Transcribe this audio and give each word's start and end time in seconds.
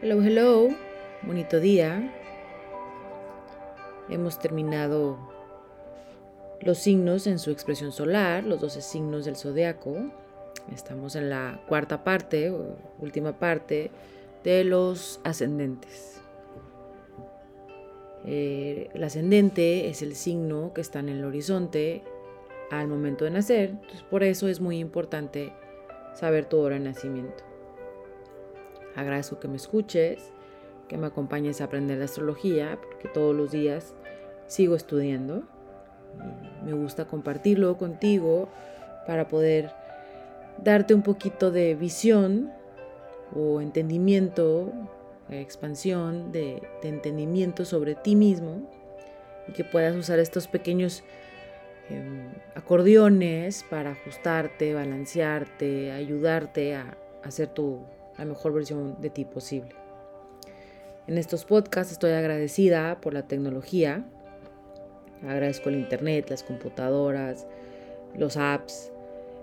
Hello, 0.00 0.22
hello, 0.22 0.68
bonito 1.22 1.58
día. 1.58 2.14
Hemos 4.08 4.38
terminado 4.38 5.18
los 6.60 6.78
signos 6.78 7.26
en 7.26 7.40
su 7.40 7.50
expresión 7.50 7.90
solar, 7.90 8.44
los 8.44 8.60
12 8.60 8.80
signos 8.80 9.24
del 9.24 9.34
zodiaco. 9.34 9.96
Estamos 10.72 11.16
en 11.16 11.30
la 11.30 11.60
cuarta 11.66 12.04
parte, 12.04 12.54
última 13.00 13.40
parte, 13.40 13.90
de 14.44 14.62
los 14.62 15.20
ascendentes. 15.24 16.20
Eh, 18.24 18.90
el 18.94 19.02
ascendente 19.02 19.88
es 19.88 20.02
el 20.02 20.14
signo 20.14 20.72
que 20.74 20.80
está 20.80 21.00
en 21.00 21.08
el 21.08 21.24
horizonte 21.24 22.04
al 22.70 22.86
momento 22.86 23.24
de 23.24 23.32
nacer, 23.32 23.74
por 24.12 24.22
eso 24.22 24.46
es 24.46 24.60
muy 24.60 24.78
importante 24.78 25.52
saber 26.14 26.44
tu 26.44 26.58
hora 26.58 26.76
de 26.76 26.84
nacimiento. 26.84 27.47
Agradezco 28.96 29.38
que 29.38 29.48
me 29.48 29.56
escuches, 29.56 30.32
que 30.88 30.96
me 30.96 31.06
acompañes 31.06 31.60
a 31.60 31.64
aprender 31.64 31.98
de 31.98 32.04
astrología, 32.04 32.78
porque 32.82 33.08
todos 33.08 33.36
los 33.36 33.52
días 33.52 33.94
sigo 34.46 34.74
estudiando. 34.74 35.44
me 36.64 36.72
gusta 36.72 37.04
compartirlo 37.04 37.76
contigo 37.76 38.48
para 39.06 39.28
poder 39.28 39.70
darte 40.62 40.94
un 40.94 41.02
poquito 41.02 41.50
de 41.50 41.74
visión 41.74 42.50
o 43.34 43.60
entendimiento, 43.60 44.72
expansión 45.30 46.32
de, 46.32 46.62
entendimiento 46.82 47.64
sobre 47.64 47.94
ti 47.94 48.16
mismo 48.16 48.68
y 49.46 49.52
que 49.52 49.64
puedas 49.64 49.94
usar 49.94 50.18
estos 50.18 50.48
pequeños 50.48 51.04
em, 51.90 52.28
acordeones 52.54 53.64
para 53.68 53.92
ajustarte, 53.92 54.74
balancearte, 54.74 55.92
ayudarte 55.92 56.74
a 56.74 56.96
hacer 57.22 57.48
tu 57.48 57.84
la 58.18 58.24
mejor 58.24 58.52
versión 58.52 59.00
de 59.00 59.10
ti 59.10 59.24
posible. 59.24 59.70
En 61.06 61.16
estos 61.16 61.44
podcasts 61.44 61.92
estoy 61.92 62.10
agradecida 62.10 63.00
por 63.00 63.14
la 63.14 63.26
tecnología. 63.26 64.04
Agradezco 65.26 65.70
el 65.70 65.76
Internet, 65.76 66.28
las 66.28 66.42
computadoras, 66.42 67.46
los 68.14 68.36
apps, 68.36 68.92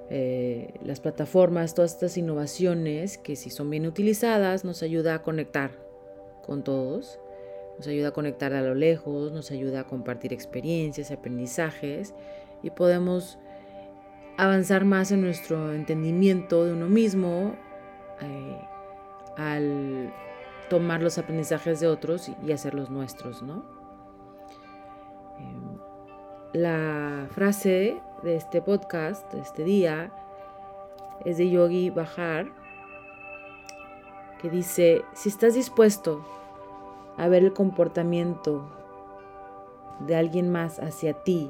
eh, 0.10 0.74
las 0.84 1.00
plataformas, 1.00 1.74
todas 1.74 1.94
estas 1.94 2.18
innovaciones 2.18 3.18
que 3.18 3.36
si 3.36 3.50
son 3.50 3.72
bien 3.72 3.88
utilizadas 3.88 4.64
nos 4.64 4.84
ayuda 4.84 5.16
a 5.16 5.22
conectar 5.24 5.72
con 6.46 6.64
todos, 6.64 7.20
nos 7.78 7.88
ayuda 7.88 8.10
a 8.10 8.12
conectar 8.12 8.54
a 8.54 8.62
lo 8.62 8.76
lejos, 8.76 9.32
nos 9.32 9.50
ayuda 9.50 9.82
a 9.82 9.84
compartir 9.88 10.32
experiencias, 10.32 11.10
aprendizajes 11.10 12.14
y 12.62 12.70
podemos 12.70 13.40
avanzar 14.38 14.86
más 14.86 15.12
en 15.12 15.22
nuestro 15.22 15.74
entendimiento 15.74 16.66
de 16.66 16.74
uno 16.74 16.88
mismo 16.88 17.56
eh, 18.22 18.62
al 19.38 20.14
tomar 20.70 21.02
los 21.02 21.18
aprendizajes 21.18 21.80
de 21.80 21.88
otros 21.88 22.30
y, 22.44 22.52
hacerlos 22.52 22.90
nuestros, 22.90 23.42
¿no? 23.44 23.64
Em, 25.38 25.78
la 26.54 27.28
frase 27.32 28.02
de 28.24 28.36
este 28.36 28.62
podcast, 28.62 29.32
de 29.34 29.42
este 29.42 29.64
día, 29.64 30.12
es 31.24 31.38
de 31.38 31.50
Yogi 31.50 31.90
Bajar, 31.90 32.48
que 34.42 34.50
dice, 34.50 35.04
si 35.14 35.30
estás 35.30 35.54
dispuesto 35.54 36.26
a 37.18 37.28
ver 37.28 37.44
el 37.44 37.54
comportamiento 37.54 38.70
de 40.00 40.16
alguien 40.16 40.52
más 40.52 40.80
hacia 40.80 41.14
ti 41.14 41.50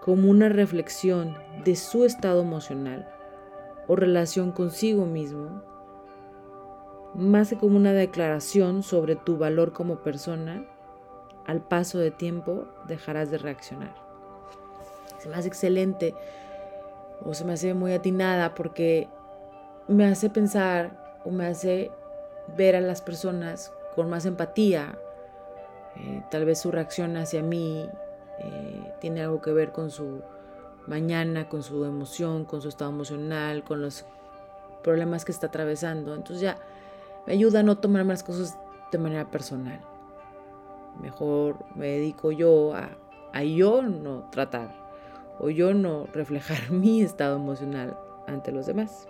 como 0.00 0.30
una 0.30 0.48
reflexión 0.48 1.36
de 1.64 1.76
su 1.76 2.04
estado 2.04 2.42
emocional 2.42 3.08
o 3.86 3.96
relación 3.96 4.52
consigo 4.52 5.06
mismo, 5.06 5.62
más 7.14 7.50
que 7.50 7.58
como 7.58 7.76
una 7.76 7.92
declaración 7.92 8.82
sobre 8.82 9.16
tu 9.16 9.38
valor 9.38 9.72
como 9.72 9.96
persona, 9.96 10.64
al 11.46 11.60
paso 11.62 11.98
de 11.98 12.10
tiempo 12.10 12.66
dejarás 12.86 13.30
de 13.30 13.38
reaccionar. 13.38 13.94
Se 15.18 15.28
me 15.28 15.36
hace 15.36 15.48
excelente 15.48 16.14
o 17.24 17.34
se 17.34 17.44
me 17.44 17.54
hace 17.54 17.74
muy 17.74 17.92
atinada 17.92 18.54
porque 18.54 19.08
me 19.88 20.06
hace 20.06 20.30
pensar 20.30 21.18
o 21.24 21.30
me 21.30 21.46
hace 21.46 21.90
ver 22.56 22.76
a 22.76 22.80
las 22.80 23.02
personas 23.02 23.72
con 23.94 24.08
más 24.10 24.26
empatía. 24.26 24.98
Eh, 25.96 26.22
tal 26.30 26.44
vez 26.44 26.60
su 26.60 26.70
reacción 26.70 27.16
hacia 27.16 27.42
mí 27.42 27.88
eh, 28.38 28.92
tiene 29.00 29.22
algo 29.22 29.40
que 29.40 29.52
ver 29.52 29.72
con 29.72 29.90
su 29.90 30.22
mañana, 30.86 31.48
con 31.48 31.62
su 31.62 31.84
emoción, 31.84 32.44
con 32.44 32.62
su 32.62 32.68
estado 32.68 32.90
emocional, 32.90 33.64
con 33.64 33.82
los 33.82 34.04
problemas 34.82 35.24
que 35.24 35.32
está 35.32 35.48
atravesando. 35.48 36.14
Entonces 36.14 36.40
ya 36.40 36.58
me 37.28 37.34
ayuda 37.34 37.60
a 37.60 37.62
no 37.62 37.76
tomar 37.76 38.06
las 38.06 38.22
cosas 38.22 38.56
de 38.90 38.96
manera 38.96 39.30
personal. 39.30 39.82
Mejor 40.98 41.62
me 41.74 41.88
dedico 41.88 42.32
yo 42.32 42.72
a, 42.74 42.88
a 43.34 43.42
yo 43.42 43.82
no 43.82 44.30
tratar 44.30 44.74
o 45.38 45.50
yo 45.50 45.74
no 45.74 46.06
reflejar 46.14 46.70
mi 46.70 47.02
estado 47.02 47.36
emocional 47.36 47.98
ante 48.26 48.50
los 48.50 48.64
demás. 48.64 49.06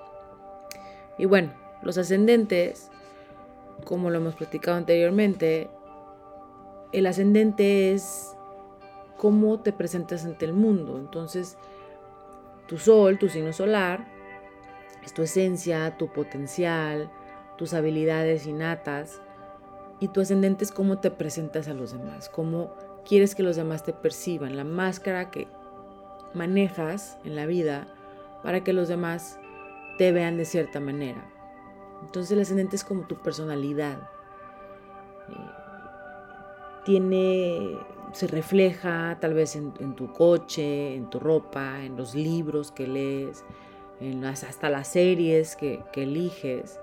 Y 1.17 1.27
bueno, 1.27 1.53
los 1.83 1.97
ascendentes, 1.97 2.91
como 3.85 4.11
lo 4.11 4.17
hemos 4.17 4.35
platicado 4.35 4.77
anteriormente, 4.77 5.71
el 6.91 7.07
ascendente 7.07 7.93
es 7.93 8.35
cómo 9.17 9.61
te 9.61 9.73
presentas 9.73 10.25
ante 10.25 10.45
el 10.45 10.55
mundo. 10.55 10.99
Entonces, 10.99 11.57
tu 12.67 12.79
sol, 12.79 13.17
tu 13.17 13.29
signo 13.29 13.53
solar, 13.53 14.09
es 15.05 15.15
tu 15.15 15.23
esencia, 15.23 15.97
tu 15.97 16.13
potencial, 16.13 17.13
tus 17.59 17.75
habilidades 17.75 18.47
innatas 18.47 19.21
y 20.01 20.09
tu 20.09 20.23
ascendente 20.23 20.65
es 20.65 20.73
cómo 20.73 20.99
te 20.99 21.11
presentas 21.11 21.69
a 21.69 21.75
los 21.75 21.93
demás, 21.93 22.31
cómo 22.31 22.75
quieres 23.05 23.35
que 23.35 23.43
los 23.43 23.57
demás 23.57 23.83
te 23.85 23.93
perciban, 23.93 24.57
la 24.57 24.65
máscara 24.65 25.31
que 25.31 25.49
manejas 26.35 27.19
en 27.25 27.37
la 27.37 27.47
vida 27.47 27.89
para 28.43 28.63
que 28.65 28.73
los 28.73 28.89
demás 28.89 29.39
te 29.99 30.13
vean 30.13 30.37
de 30.37 30.45
cierta 30.45 30.81
manera. 30.81 31.31
Entonces 32.03 32.31
el 32.33 32.41
ascendente 32.41 32.77
es 32.77 32.85
como 32.85 33.07
tu 33.07 33.17
personalidad. 33.17 33.99
Eh, 35.29 35.35
tiene, 36.85 37.77
se 38.13 38.29
refleja 38.29 39.19
tal 39.21 39.35
vez 39.35 39.57
en, 39.57 39.73
tu 39.97 40.13
coche, 40.13 40.95
en 40.95 41.11
tu 41.11 41.19
ropa, 41.19 41.85
en 41.85 41.97
los 41.97 42.15
libros 42.15 42.71
que 42.71 42.87
lees, 42.87 43.45
en 44.01 44.25
hasta 44.25 44.71
las 44.71 44.89
series 44.89 45.57
que, 45.57 45.83
que 45.93 46.05
eliges. 46.05 46.79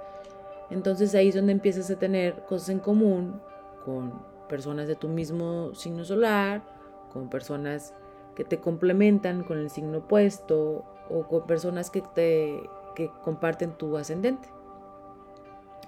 Entonces 0.70 1.14
ahí 1.16 1.30
es 1.30 1.36
donde 1.36 1.52
empiezas 1.52 1.90
a 1.90 2.00
tener 2.00 2.44
cosas 2.46 2.70
en 2.70 2.80
común 2.80 3.42
con 3.84 4.14
personas 4.48 4.88
de 4.88 4.96
tu 4.96 5.08
mismo 5.08 5.74
signo 5.74 6.04
solar, 6.04 6.64
con 7.12 7.30
personas 7.30 7.94
que 8.36 8.44
te 8.44 8.60
complementan 8.60 9.44
con 9.44 9.60
el 9.60 9.70
signo 9.70 10.00
opuesto 10.00 10.86
o 11.10 11.28
con 11.28 11.46
personas 11.46 11.90
que 11.90 12.02
te 12.02 12.70
que 12.96 13.12
comparten 13.24 13.74
tu 13.74 13.98
ascendente. 13.98 14.50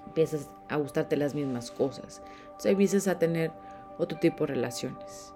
Empiezas 0.06 0.50
a 0.68 0.76
gustarte 0.76 1.16
las 1.16 1.34
mismas 1.34 1.70
cosas. 1.70 2.22
Entonces 2.44 2.72
empiezas 2.72 3.08
a 3.08 3.18
tener 3.18 3.50
otro 3.98 4.18
tipo 4.18 4.46
de 4.46 4.54
relaciones. 4.54 5.34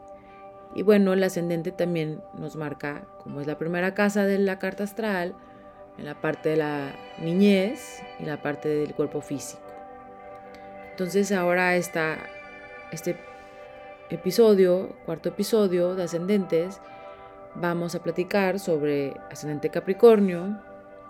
Y 0.74 0.82
bueno, 0.82 1.12
el 1.12 1.22
ascendente 1.22 1.72
también 1.72 2.22
nos 2.34 2.56
marca, 2.56 3.06
como 3.22 3.40
es 3.40 3.46
la 3.46 3.58
primera 3.58 3.94
casa 3.94 4.24
de 4.24 4.38
la 4.38 4.58
carta 4.58 4.84
astral, 4.84 5.34
en 5.98 6.04
la 6.04 6.20
parte 6.20 6.50
de 6.50 6.56
la 6.56 6.94
niñez 7.18 8.02
y 8.18 8.24
la 8.24 8.42
parte 8.42 8.68
del 8.68 8.94
cuerpo 8.94 9.20
físico. 9.20 9.62
Entonces 10.90 11.32
ahora 11.32 11.76
este 11.76 13.16
episodio, 14.10 14.94
cuarto 15.06 15.30
episodio 15.30 15.94
de 15.94 16.04
ascendentes, 16.04 16.80
vamos 17.54 17.94
a 17.94 18.02
platicar 18.02 18.58
sobre 18.58 19.14
ascendente 19.30 19.70
Capricornio, 19.70 20.60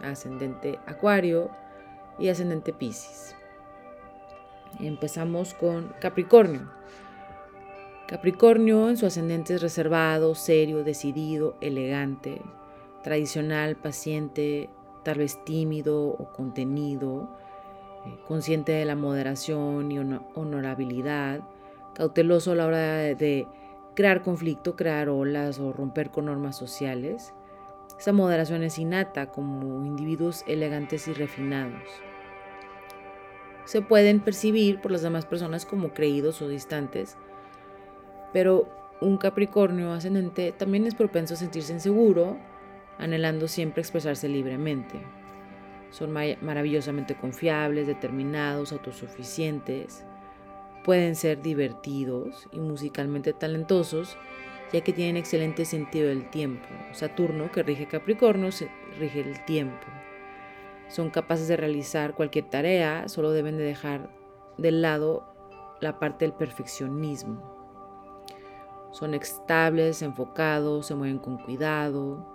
ascendente 0.03 0.79
Acuario 0.87 1.51
y 2.19 2.29
ascendente 2.29 2.73
Pisces. 2.73 3.35
Empezamos 4.81 5.55
con 5.55 5.95
Capricornio. 6.01 6.71
Capricornio 8.07 8.89
en 8.89 8.97
su 8.97 9.07
ascendente 9.07 9.55
es 9.55 9.63
reservado, 9.63 10.35
serio, 10.35 10.85
decidido, 10.85 11.57
elegante, 11.61 12.43
tradicional, 13.03 13.77
paciente, 13.77 14.69
tal 15.03 15.19
vez 15.19 15.43
tímido 15.45 16.07
o 16.07 16.33
contenido, 16.33 17.29
eh, 18.07 18.19
consciente 18.27 18.73
de 18.73 18.85
la 18.85 18.97
moderación 18.97 19.91
y 19.93 19.99
honorabilidad, 19.99 21.41
cauteloso 21.95 22.53
a 22.53 22.55
la 22.57 22.67
hora 22.67 22.97
de, 22.97 23.47
crear 23.95 24.23
conflicto, 24.23 24.77
crear 24.77 25.09
olas 25.09 25.59
o 25.59 25.73
romper 25.73 26.11
con 26.11 26.27
normas 26.27 26.57
sociales. 26.57 27.35
Esa 27.99 28.13
moderación 28.13 28.63
es 28.63 28.79
innata 28.79 29.27
como 29.27 29.85
individuos 29.85 30.45
elegantes 30.47 31.09
y 31.09 31.13
refinados. 31.13 31.83
Se 33.65 33.83
pueden 33.83 34.21
percibir 34.21 34.81
por 34.81 34.91
las 34.91 35.03
demás 35.03 35.27
personas 35.27 35.67
como 35.67 35.93
creídos 35.93 36.43
o 36.43 36.49
distantes, 36.49 37.17
pero 38.33 38.69
un 39.01 39.19
Capricornio 39.19 39.93
ascendente 39.93 40.53
también 40.53 40.87
es 40.87 40.95
propenso 40.95 41.35
a 41.35 41.37
sentirse 41.37 41.73
inseguro, 41.73 42.39
anhelando 43.03 43.49
siempre 43.49 43.81
expresarse 43.81 44.29
libremente. 44.29 45.01
Son 45.91 46.13
maravillosamente 46.13 47.17
confiables, 47.17 47.87
determinados, 47.87 48.73
autosuficientes. 48.73 50.05
pueden 50.85 51.15
ser 51.15 51.43
divertidos 51.43 52.49
y 52.51 52.59
musicalmente 52.59 53.33
talentosos, 53.33 54.17
ya 54.73 54.81
que 54.81 54.93
tienen 54.93 55.17
excelente 55.17 55.65
sentido 55.65 56.09
del 56.09 56.29
tiempo. 56.31 56.67
Saturno, 56.93 57.53
que 57.53 57.63
rige 57.63 57.87
Capricornio, 57.87 58.51
rige 58.99 59.21
el 59.21 59.45
tiempo. 59.45 59.87
Son 60.89 61.11
capaces 61.11 61.47
de 61.47 61.57
realizar 61.57 62.15
cualquier 62.15 62.47
tarea, 62.47 63.09
solo 63.09 63.31
deben 63.31 63.59
de 63.59 63.65
dejar 63.65 64.11
de 64.59 64.73
lado 64.73 65.25
la 65.81 65.99
parte 65.99 66.25
del 66.25 66.35
perfeccionismo. 66.35 67.53
Son 68.93 69.15
estables, 69.15 70.03
enfocados, 70.03 70.87
se 70.87 70.95
mueven 70.95 71.19
con 71.19 71.39
cuidado, 71.39 72.32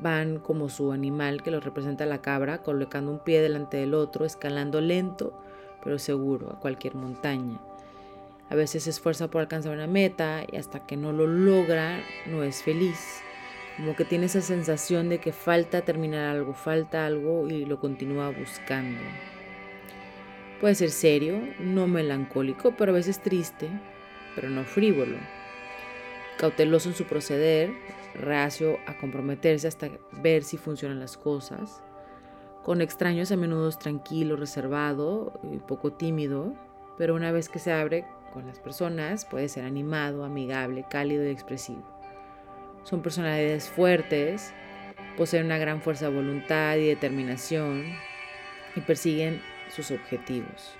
van 0.00 0.38
como 0.38 0.68
su 0.68 0.92
animal 0.92 1.42
que 1.42 1.50
los 1.50 1.64
representa 1.64 2.06
la 2.06 2.22
cabra, 2.22 2.62
colocando 2.62 3.10
un 3.10 3.18
pie 3.18 3.40
delante 3.40 3.76
del 3.76 3.94
otro, 3.94 4.24
escalando 4.24 4.80
lento 4.80 5.32
pero 5.84 5.98
seguro 5.98 6.50
a 6.50 6.58
cualquier 6.58 6.94
montaña. 6.94 7.60
A 8.48 8.54
veces 8.56 8.84
se 8.84 8.90
esfuerza 8.90 9.28
por 9.28 9.42
alcanzar 9.42 9.74
una 9.74 9.86
meta 9.86 10.42
y 10.50 10.56
hasta 10.56 10.86
que 10.86 10.96
no 10.96 11.12
lo 11.12 11.26
logra 11.26 12.00
no 12.26 12.42
es 12.42 12.62
feliz. 12.62 13.20
Como 13.76 13.94
que 13.94 14.04
tiene 14.04 14.26
esa 14.26 14.40
sensación 14.40 15.08
de 15.08 15.18
que 15.18 15.32
falta 15.32 15.82
terminar 15.82 16.24
algo, 16.26 16.54
falta 16.54 17.06
algo 17.06 17.48
y 17.48 17.66
lo 17.66 17.78
continúa 17.80 18.30
buscando. 18.30 19.00
Puede 20.60 20.74
ser 20.74 20.90
serio, 20.90 21.40
no 21.58 21.86
melancólico, 21.86 22.74
pero 22.76 22.92
a 22.92 22.94
veces 22.94 23.20
triste, 23.20 23.68
pero 24.34 24.48
no 24.48 24.64
frívolo. 24.64 25.16
Cauteloso 26.38 26.88
en 26.88 26.94
su 26.94 27.04
proceder, 27.04 27.70
reacio 28.14 28.78
a 28.86 28.98
comprometerse 28.98 29.68
hasta 29.68 29.90
ver 30.12 30.42
si 30.42 30.56
funcionan 30.56 31.00
las 31.00 31.16
cosas. 31.16 31.82
Con 32.62 32.80
extraños 32.80 33.30
a 33.30 33.36
menudo 33.36 33.70
tranquilo, 33.72 34.36
reservado 34.36 35.40
y 35.52 35.58
poco 35.58 35.92
tímido, 35.92 36.54
pero 36.96 37.14
una 37.14 37.32
vez 37.32 37.48
que 37.48 37.58
se 37.58 37.72
abre 37.72 38.06
con 38.32 38.46
las 38.46 38.58
personas 38.58 39.24
puede 39.24 39.48
ser 39.48 39.64
animado, 39.64 40.24
amigable, 40.24 40.84
cálido 40.90 41.24
y 41.24 41.30
expresivo. 41.30 41.84
Son 42.82 43.00
personalidades 43.00 43.68
fuertes, 43.68 44.52
poseen 45.16 45.46
una 45.46 45.58
gran 45.58 45.80
fuerza 45.80 46.08
de 46.08 46.16
voluntad 46.16 46.76
y 46.76 46.86
determinación 46.86 47.84
y 48.76 48.80
persiguen 48.80 49.40
sus 49.74 49.90
objetivos. 49.90 50.74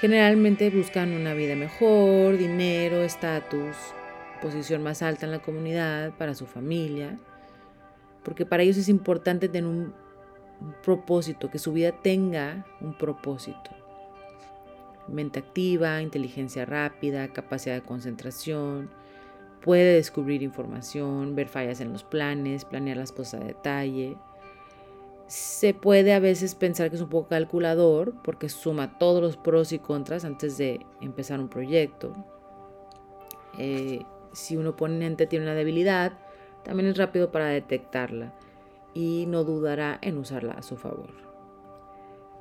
Generalmente 0.00 0.68
buscan 0.70 1.12
una 1.12 1.32
vida 1.32 1.54
mejor, 1.56 2.36
dinero, 2.36 3.02
estatus, 3.02 3.76
posición 4.40 4.82
más 4.82 5.02
alta 5.02 5.26
en 5.26 5.32
la 5.32 5.40
comunidad, 5.40 6.12
para 6.16 6.34
su 6.34 6.46
familia, 6.46 7.18
porque 8.24 8.46
para 8.46 8.62
ellos 8.62 8.76
es 8.76 8.88
importante 8.88 9.48
tener 9.48 9.68
un 9.68 9.92
un 10.60 10.74
propósito, 10.82 11.50
que 11.50 11.58
su 11.58 11.72
vida 11.72 11.92
tenga 11.92 12.66
un 12.80 12.96
propósito. 12.96 13.70
Mente 15.08 15.38
activa, 15.38 16.02
inteligencia 16.02 16.64
rápida, 16.64 17.32
capacidad 17.32 17.74
de 17.74 17.82
concentración, 17.82 18.90
puede 19.60 19.94
descubrir 19.94 20.42
información, 20.42 21.36
ver 21.36 21.48
fallas 21.48 21.80
en 21.80 21.92
los 21.92 22.02
planes, 22.02 22.64
planear 22.64 22.96
las 22.96 23.12
cosas 23.12 23.42
a 23.42 23.44
detalle. 23.44 24.16
Se 25.26 25.74
puede 25.74 26.12
a 26.14 26.20
veces 26.20 26.54
pensar 26.54 26.88
que 26.88 26.96
es 26.96 27.02
un 27.02 27.08
poco 27.08 27.28
calculador 27.28 28.14
porque 28.22 28.48
suma 28.48 28.98
todos 28.98 29.20
los 29.20 29.36
pros 29.36 29.72
y 29.72 29.78
contras 29.78 30.24
antes 30.24 30.56
de 30.56 30.86
empezar 31.00 31.40
un 31.40 31.48
proyecto. 31.48 32.12
Eh, 33.58 34.04
si 34.36 34.56
un 34.56 34.66
oponente 34.66 35.26
tiene 35.26 35.46
una 35.46 35.54
debilidad, 35.54 36.12
también 36.62 36.90
es 36.90 36.98
rápido 36.98 37.32
para 37.32 37.46
detectarla 37.46 38.34
y 38.92 39.24
no 39.26 39.44
dudará 39.44 39.98
en 40.02 40.18
usarla 40.18 40.52
a 40.52 40.62
su 40.62 40.76
favor. 40.76 41.08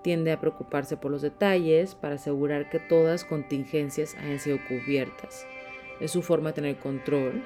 Tiende 0.04 0.34
a 0.34 0.40
preocuparse 0.42 0.98
por 0.98 1.10
los 1.10 1.22
detalles 1.22 1.96
para 1.96 2.16
asegurar 2.16 2.70
que 2.70 2.80
todas 2.80 3.24
contingencias 3.24 4.16
hayan 4.16 4.40
sido 4.40 4.60
cubiertas. 4.68 5.48
Es 6.02 6.12
su 6.12 6.22
forma 6.22 6.50
de 6.50 6.56
tener 6.56 6.78
control. 6.78 7.44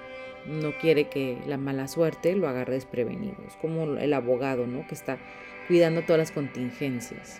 No 0.47 0.71
quiere 0.81 1.09
que 1.09 1.39
la 1.45 1.57
mala 1.57 1.87
suerte 1.87 2.35
lo 2.35 2.47
agarre 2.47 2.73
desprevenido. 2.73 3.37
Es 3.45 3.55
como 3.55 3.97
el 3.97 4.13
abogado, 4.13 4.65
¿no? 4.65 4.87
Que 4.87 4.95
está 4.95 5.19
cuidando 5.67 6.01
todas 6.01 6.17
las 6.17 6.31
contingencias. 6.31 7.39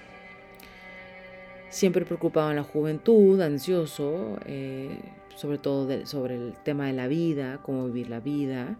Siempre 1.69 2.06
preocupado 2.06 2.51
en 2.51 2.57
la 2.57 2.63
juventud, 2.63 3.41
ansioso, 3.41 4.38
eh, 4.45 4.95
sobre 5.39 5.57
todo 5.57 6.06
sobre 6.06 6.36
el 6.36 6.53
tema 6.65 6.88
de 6.88 6.94
la 6.94 7.07
vida, 7.07 7.62
cómo 7.63 7.86
vivir 7.86 8.09
la 8.09 8.19
vida 8.19 8.77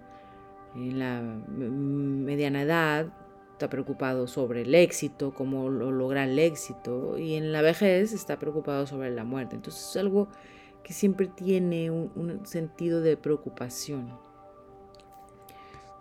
en 0.76 1.00
la 1.00 1.22
mediana 1.22 2.64
edad 2.64 3.08
está 3.54 3.70
preocupado 3.70 4.28
sobre 4.28 4.64
el 4.64 4.76
éxito, 4.76 5.34
cómo 5.34 5.70
lograr 5.70 6.28
el 6.28 6.38
éxito, 6.38 7.18
y 7.18 7.36
en 7.36 7.54
la 7.54 7.62
vejez 7.62 8.12
está 8.12 8.40
preocupado 8.40 8.86
sobre 8.88 9.10
la 9.10 9.24
muerte. 9.24 9.56
Entonces 9.56 9.90
es 9.90 9.98
algo 9.98 10.28
que 10.84 10.92
siempre 10.92 11.28
tiene 11.28 11.90
un, 11.92 12.42
sentido 12.46 13.00
de 13.00 13.16
preocupación. 13.16 14.18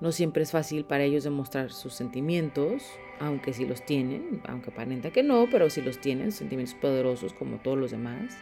No 0.00 0.10
siempre 0.10 0.42
es 0.42 0.50
fácil 0.50 0.84
para 0.84 1.04
ellos 1.04 1.22
demostrar 1.22 1.70
sus 1.70 1.94
sentimientos, 1.94 2.82
aunque 3.20 3.52
sí 3.52 3.64
los 3.64 3.84
tienen, 3.84 4.42
aunque 4.48 4.70
aparenta 4.70 5.12
que 5.12 5.22
no, 5.22 5.46
pero 5.50 5.70
sí 5.70 5.82
los 5.82 6.00
tienen, 6.00 6.32
sentimientos 6.32 6.76
poderosos 6.76 7.32
como 7.32 7.58
todos 7.58 7.78
los 7.78 7.92
demás. 7.92 8.36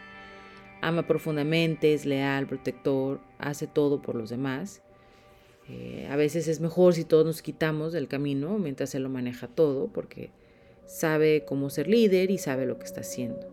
Ama 0.86 1.06
profundamente, 1.06 1.94
es 1.94 2.06
leal, 2.06 2.46
protector, 2.46 3.20
hace 3.38 3.66
todo 3.66 4.00
por 4.00 4.14
los 4.14 4.30
demás 4.30 4.82
eh, 5.68 6.06
a 6.08 6.16
veces 6.16 6.46
es 6.46 6.60
mejor 6.60 6.94
si 6.94 7.04
todos 7.04 7.26
nos 7.26 7.42
quitamos 7.42 7.92
del 7.92 8.06
camino 8.06 8.58
mientras 8.58 8.94
él 8.94 9.02
lo 9.02 9.08
maneja 9.08 9.48
todo, 9.48 9.88
porque 9.88 10.30
sabe 10.86 11.44
cómo 11.44 11.70
ser 11.70 11.88
líder 11.88 12.30
y 12.30 12.38
sabe 12.38 12.66
lo 12.66 12.78
que 12.78 12.84
está 12.84 13.00
haciendo. 13.00 13.48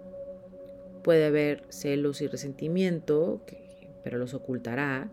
Puede 1.03 1.25
haber 1.25 1.65
celos 1.69 2.21
y 2.21 2.27
resentimiento, 2.27 3.41
pero 4.03 4.17
los 4.17 4.33
ocultará. 4.33 5.09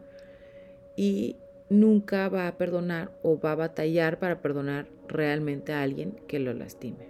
Y 0.97 1.37
nunca 1.71 2.29
va 2.29 2.47
a 2.47 2.59
perdonar 2.59 3.11
o 3.23 3.41
va 3.41 3.53
a 3.53 3.57
batallar 3.57 4.19
para 4.19 4.43
perdonar 4.43 4.87
realmente 5.09 5.73
a 5.73 5.83
alguien 5.83 6.21
que 6.29 6.39
lo 6.39 6.53
lastime. 6.53 7.09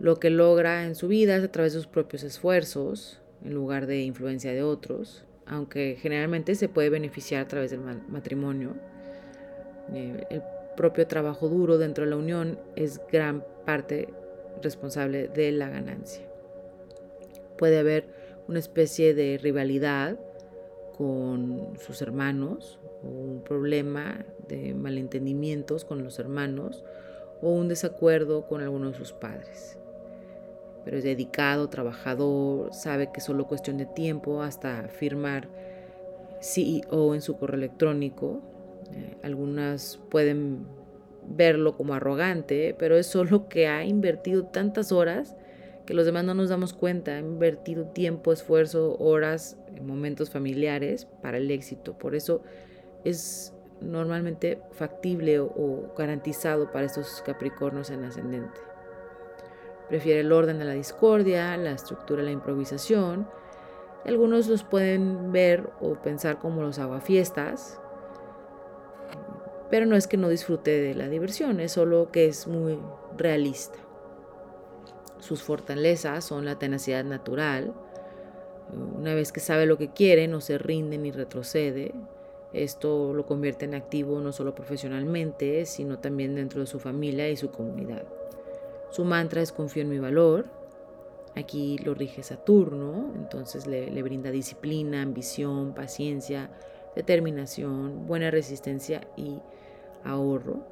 Lo 0.00 0.16
que 0.16 0.30
logra 0.30 0.84
en 0.84 0.94
su 0.94 1.08
vida 1.08 1.36
es 1.36 1.44
a 1.44 1.52
través 1.52 1.74
de 1.74 1.78
sus 1.78 1.86
propios 1.86 2.22
esfuerzos, 2.22 3.19
en 3.44 3.54
lugar 3.54 3.86
de 3.86 4.02
influencia 4.02 4.52
de 4.52 4.62
otros 4.62 5.24
aunque 5.50 5.96
generalmente 6.00 6.54
se 6.54 6.68
puede 6.68 6.90
beneficiar 6.90 7.42
a 7.42 7.48
través 7.48 7.72
del 7.72 7.80
matrimonio. 7.80 8.76
Eh, 9.92 10.24
el 10.30 10.42
propio 10.76 11.06
trabajo 11.08 11.48
duro 11.48 11.76
dentro 11.76 12.04
de 12.04 12.10
la 12.10 12.16
unión 12.16 12.58
es 12.76 13.00
gran 13.10 13.44
parte 13.66 14.08
responsable 14.62 15.26
de 15.26 15.50
la 15.50 15.68
ganancia. 15.68 16.24
Puede 17.58 17.78
haber 17.78 18.06
una 18.46 18.60
especie 18.60 19.12
de 19.12 19.38
rivalidad 19.38 20.18
con 20.96 21.76
sus 21.78 22.00
hermanos 22.00 22.78
un 23.02 23.42
problema 23.42 24.24
de 24.46 24.74
malentendimientos 24.74 25.84
con 25.84 26.04
los 26.04 26.18
hermanos 26.18 26.84
o 27.40 27.50
un 27.50 27.68
desacuerdo 27.68 28.46
con 28.46 28.60
alguno 28.60 28.90
de 28.90 28.98
sus 28.98 29.12
padres 29.12 29.79
pero 30.84 30.98
es 30.98 31.04
dedicado, 31.04 31.68
trabajador, 31.68 32.72
sabe 32.72 33.10
que 33.12 33.20
solo 33.20 33.46
cuestión 33.46 33.78
de 33.78 33.86
tiempo 33.86 34.42
hasta 34.42 34.88
firmar 34.88 35.48
CEO 36.40 37.14
en 37.14 37.22
su 37.22 37.36
correo 37.36 37.56
electrónico. 37.56 38.40
Eh, 38.92 39.16
algunas 39.22 40.00
pueden 40.10 40.66
verlo 41.26 41.76
como 41.76 41.94
arrogante, 41.94 42.74
pero 42.78 42.96
es 42.96 43.06
solo 43.06 43.48
que 43.48 43.68
ha 43.68 43.84
invertido 43.84 44.44
tantas 44.44 44.92
horas 44.92 45.36
que 45.86 45.94
los 45.94 46.06
demás 46.06 46.24
no 46.24 46.34
nos 46.34 46.48
damos 46.48 46.72
cuenta. 46.72 47.16
Ha 47.16 47.18
invertido 47.18 47.86
tiempo, 47.86 48.32
esfuerzo, 48.32 48.96
horas, 48.98 49.56
momentos 49.82 50.30
familiares 50.30 51.06
para 51.22 51.38
el 51.38 51.50
éxito. 51.50 51.98
Por 51.98 52.14
eso 52.14 52.42
es 53.04 53.52
normalmente 53.80 54.60
factible 54.72 55.40
o 55.40 55.92
garantizado 55.96 56.70
para 56.70 56.86
estos 56.86 57.22
Capricornios 57.22 57.90
en 57.90 58.04
ascendente. 58.04 58.69
Prefiere 59.90 60.20
el 60.20 60.30
orden 60.30 60.62
a 60.62 60.64
la 60.64 60.74
discordia, 60.74 61.56
la 61.56 61.72
estructura 61.72 62.22
a 62.22 62.24
la 62.24 62.30
improvisación. 62.30 63.28
Algunos 64.06 64.46
los 64.46 64.62
pueden 64.62 65.32
ver 65.32 65.68
o 65.80 65.94
pensar 65.94 66.38
como 66.38 66.62
los 66.62 66.78
aguafiestas, 66.78 67.80
pero 69.68 69.86
no 69.86 69.96
es 69.96 70.06
que 70.06 70.16
no 70.16 70.28
disfrute 70.28 70.80
de 70.80 70.94
la 70.94 71.08
diversión, 71.08 71.58
es 71.58 71.72
solo 71.72 72.10
que 72.12 72.26
es 72.26 72.46
muy 72.46 72.78
realista. 73.18 73.80
Sus 75.18 75.42
fortalezas 75.42 76.24
son 76.24 76.44
la 76.44 76.56
tenacidad 76.56 77.04
natural. 77.04 77.74
Una 78.96 79.14
vez 79.14 79.32
que 79.32 79.40
sabe 79.40 79.66
lo 79.66 79.76
que 79.76 79.92
quiere, 79.92 80.28
no 80.28 80.40
se 80.40 80.56
rinde 80.56 80.98
ni 80.98 81.10
retrocede. 81.10 81.92
Esto 82.52 83.12
lo 83.12 83.26
convierte 83.26 83.64
en 83.64 83.74
activo 83.74 84.20
no 84.20 84.32
solo 84.32 84.54
profesionalmente, 84.54 85.66
sino 85.66 85.98
también 85.98 86.36
dentro 86.36 86.60
de 86.60 86.68
su 86.68 86.78
familia 86.78 87.28
y 87.28 87.36
su 87.36 87.50
comunidad. 87.50 88.04
Su 88.90 89.04
mantra 89.04 89.40
es 89.40 89.52
confío 89.52 89.82
en 89.82 89.88
mi 89.88 89.98
valor. 89.98 90.46
Aquí 91.36 91.78
lo 91.78 91.94
rige 91.94 92.22
Saturno, 92.22 93.12
entonces 93.14 93.66
le, 93.66 94.02
brinda 94.02 94.30
disciplina, 94.30 95.02
ambición, 95.02 95.74
paciencia, 95.74 96.50
determinación, 96.96 98.06
buena 98.06 98.30
resistencia 98.32 99.06
y 99.16 99.38
ahorro. 100.04 100.66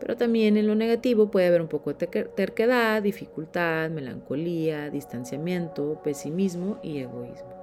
Pero 0.00 0.16
también 0.16 0.56
en 0.56 0.66
lo 0.66 0.74
negativo 0.74 1.30
puede 1.30 1.46
haber 1.46 1.62
un 1.62 1.68
poco 1.68 1.94
de 1.94 2.06
terquedad, 2.06 3.00
dificultad, 3.00 3.88
melancolía, 3.90 4.90
distanciamiento, 4.90 6.00
pesimismo 6.02 6.80
y 6.82 6.98
egoísmo. 6.98 7.54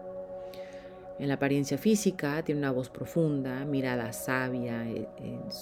En 1.20 1.28
la 1.28 1.36
apariencia 1.36 1.78
física 1.78 2.42
tiene 2.44 2.60
una 2.60 2.72
voz 2.72 2.90
profunda, 2.90 3.64
mirada 3.66 4.12
sabia, 4.12 4.90
eh, 4.90 5.08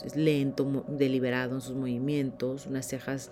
es 0.05 0.15
lento, 0.15 0.85
deliberado 0.87 1.55
en 1.55 1.61
sus 1.61 1.75
movimientos, 1.75 2.65
unas 2.67 2.85
cejas 2.85 3.31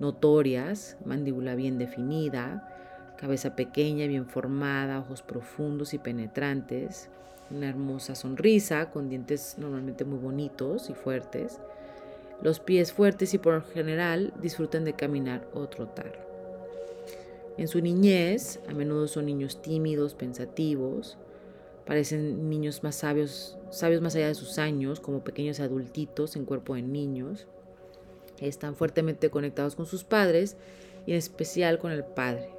notorias, 0.00 0.96
mandíbula 1.04 1.54
bien 1.54 1.78
definida, 1.78 2.68
cabeza 3.16 3.56
pequeña, 3.56 4.06
bien 4.06 4.26
formada, 4.26 5.00
ojos 5.00 5.22
profundos 5.22 5.94
y 5.94 5.98
penetrantes, 5.98 7.08
una 7.50 7.68
hermosa 7.68 8.14
sonrisa 8.14 8.90
con 8.90 9.08
dientes 9.08 9.56
normalmente 9.58 10.04
muy 10.04 10.18
bonitos 10.18 10.90
y 10.90 10.94
fuertes, 10.94 11.60
los 12.42 12.60
pies 12.60 12.92
fuertes 12.92 13.34
y 13.34 13.38
por 13.38 13.54
lo 13.54 13.62
general 13.62 14.32
disfrutan 14.40 14.84
de 14.84 14.94
caminar 14.94 15.48
o 15.54 15.68
trotar. 15.68 16.26
En 17.56 17.66
su 17.66 17.80
niñez, 17.80 18.60
a 18.68 18.72
menudo 18.72 19.08
son 19.08 19.26
niños 19.26 19.60
tímidos, 19.60 20.14
pensativos, 20.14 21.18
Parecen 21.88 22.50
niños 22.50 22.82
más 22.82 22.96
sabios, 22.96 23.56
sabios 23.70 24.02
más 24.02 24.14
allá 24.14 24.28
de 24.28 24.34
sus 24.34 24.58
años, 24.58 25.00
como 25.00 25.24
pequeños 25.24 25.58
adultitos 25.58 26.36
en 26.36 26.44
cuerpo 26.44 26.74
de 26.74 26.82
niños. 26.82 27.46
Están 28.40 28.76
fuertemente 28.76 29.30
conectados 29.30 29.76
con 29.76 29.86
sus 29.86 30.04
padres 30.04 30.56
y 31.06 31.12
en 31.12 31.18
especial 31.18 31.78
con 31.78 31.92
el 31.92 32.04
padre. 32.04 32.50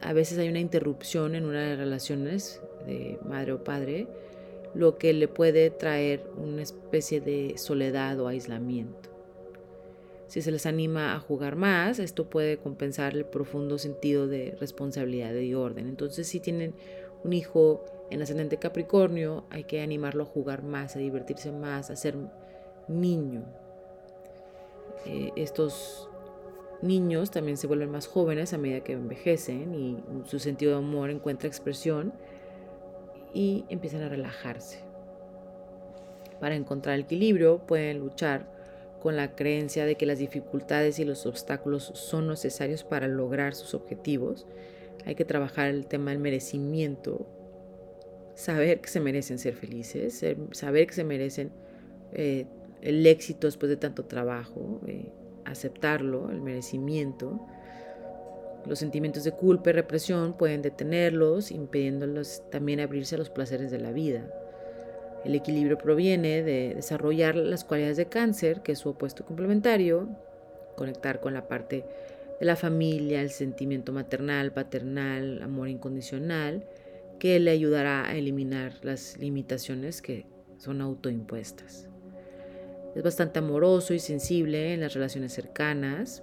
A 0.00 0.12
veces 0.12 0.38
hay 0.38 0.48
una 0.48 0.60
interrupción 0.60 1.34
en 1.34 1.46
una 1.46 1.62
de 1.62 1.70
las 1.70 1.78
relaciones 1.78 2.60
de 2.86 3.18
madre 3.24 3.52
o 3.52 3.64
padre, 3.64 4.06
lo 4.74 4.98
que 4.98 5.12
le 5.12 5.28
puede 5.28 5.70
traer 5.70 6.24
una 6.36 6.62
especie 6.62 7.20
de 7.20 7.56
soledad 7.56 8.20
o 8.20 8.28
aislamiento. 8.28 9.10
Si 10.26 10.42
se 10.42 10.50
les 10.50 10.66
anima 10.66 11.14
a 11.14 11.20
jugar 11.20 11.56
más, 11.56 11.98
esto 11.98 12.28
puede 12.28 12.58
compensar 12.58 13.14
el 13.14 13.24
profundo 13.24 13.78
sentido 13.78 14.26
de 14.26 14.56
responsabilidad 14.58 15.32
y 15.34 15.54
orden. 15.54 15.86
Entonces, 15.86 16.26
si 16.26 16.40
tienen 16.40 16.74
un 17.22 17.32
hijo 17.32 17.84
en 18.10 18.20
ascendente 18.20 18.58
Capricornio, 18.58 19.44
hay 19.50 19.64
que 19.64 19.80
animarlo 19.80 20.24
a 20.24 20.26
jugar 20.26 20.62
más, 20.62 20.96
a 20.96 20.98
divertirse 20.98 21.52
más, 21.52 21.90
a 21.90 21.96
ser 21.96 22.16
niño. 22.88 23.44
Eh, 25.06 25.32
estos 25.36 26.08
niños 26.82 27.30
también 27.30 27.56
se 27.56 27.66
vuelven 27.66 27.90
más 27.90 28.06
jóvenes 28.06 28.52
a 28.52 28.58
medida 28.58 28.80
que 28.80 28.92
envejecen 28.92 29.74
y 29.74 30.02
su 30.26 30.38
sentido 30.38 30.72
de 30.72 30.78
amor 30.78 31.10
encuentra 31.10 31.48
expresión 31.48 32.12
y 33.32 33.64
empiezan 33.68 34.02
a 34.02 34.08
relajarse. 34.08 34.80
Para 36.40 36.56
encontrar 36.56 36.98
equilibrio 36.98 37.58
pueden 37.58 38.00
luchar 38.00 38.52
con 39.00 39.16
la 39.16 39.34
creencia 39.34 39.84
de 39.84 39.96
que 39.96 40.06
las 40.06 40.18
dificultades 40.18 40.98
y 40.98 41.04
los 41.04 41.26
obstáculos 41.26 41.90
son 41.94 42.28
necesarios 42.28 42.84
para 42.84 43.06
lograr 43.06 43.54
sus 43.54 43.74
objetivos 43.74 44.46
hay 45.06 45.14
que 45.14 45.24
trabajar 45.24 45.68
el 45.68 45.86
tema 45.86 46.10
del 46.10 46.20
merecimiento, 46.20 47.26
saber 48.34 48.80
que 48.80 48.88
se 48.88 49.00
merecen 49.00 49.38
ser 49.38 49.54
felices, 49.54 50.24
saber 50.52 50.86
que 50.86 50.94
se 50.94 51.04
merecen 51.04 51.52
eh, 52.12 52.46
el 52.84 53.06
éxito 53.06 53.46
después 53.46 53.70
de 53.70 53.78
tanto 53.78 54.04
trabajo, 54.04 54.80
eh, 54.86 55.10
aceptarlo, 55.46 56.30
el 56.30 56.42
merecimiento. 56.42 57.40
Los 58.66 58.78
sentimientos 58.78 59.24
de 59.24 59.32
culpa 59.32 59.70
y 59.70 59.72
represión 59.72 60.34
pueden 60.34 60.60
detenerlos, 60.62 61.50
impidiéndolos 61.50 62.42
también 62.50 62.80
abrirse 62.80 63.14
a 63.14 63.18
los 63.18 63.30
placeres 63.30 63.70
de 63.70 63.78
la 63.78 63.90
vida. 63.90 64.30
El 65.24 65.34
equilibrio 65.34 65.78
proviene 65.78 66.42
de 66.42 66.74
desarrollar 66.74 67.36
las 67.36 67.64
cualidades 67.64 67.96
de 67.96 68.06
cáncer, 68.06 68.60
que 68.60 68.72
es 68.72 68.78
su 68.78 68.90
opuesto 68.90 69.24
complementario, 69.24 70.08
conectar 70.76 71.20
con 71.20 71.32
la 71.32 71.48
parte 71.48 71.86
de 72.38 72.44
la 72.44 72.56
familia, 72.56 73.22
el 73.22 73.30
sentimiento 73.30 73.92
maternal, 73.92 74.52
paternal, 74.52 75.40
amor 75.42 75.68
incondicional, 75.68 76.66
que 77.18 77.40
le 77.40 77.50
ayudará 77.50 78.06
a 78.06 78.16
eliminar 78.16 78.74
las 78.82 79.16
limitaciones 79.16 80.02
que 80.02 80.26
son 80.58 80.82
autoimpuestas. 80.82 81.88
Es 82.94 83.02
bastante 83.02 83.40
amoroso 83.40 83.92
y 83.92 83.98
sensible 83.98 84.72
en 84.72 84.80
las 84.80 84.94
relaciones 84.94 85.32
cercanas. 85.32 86.22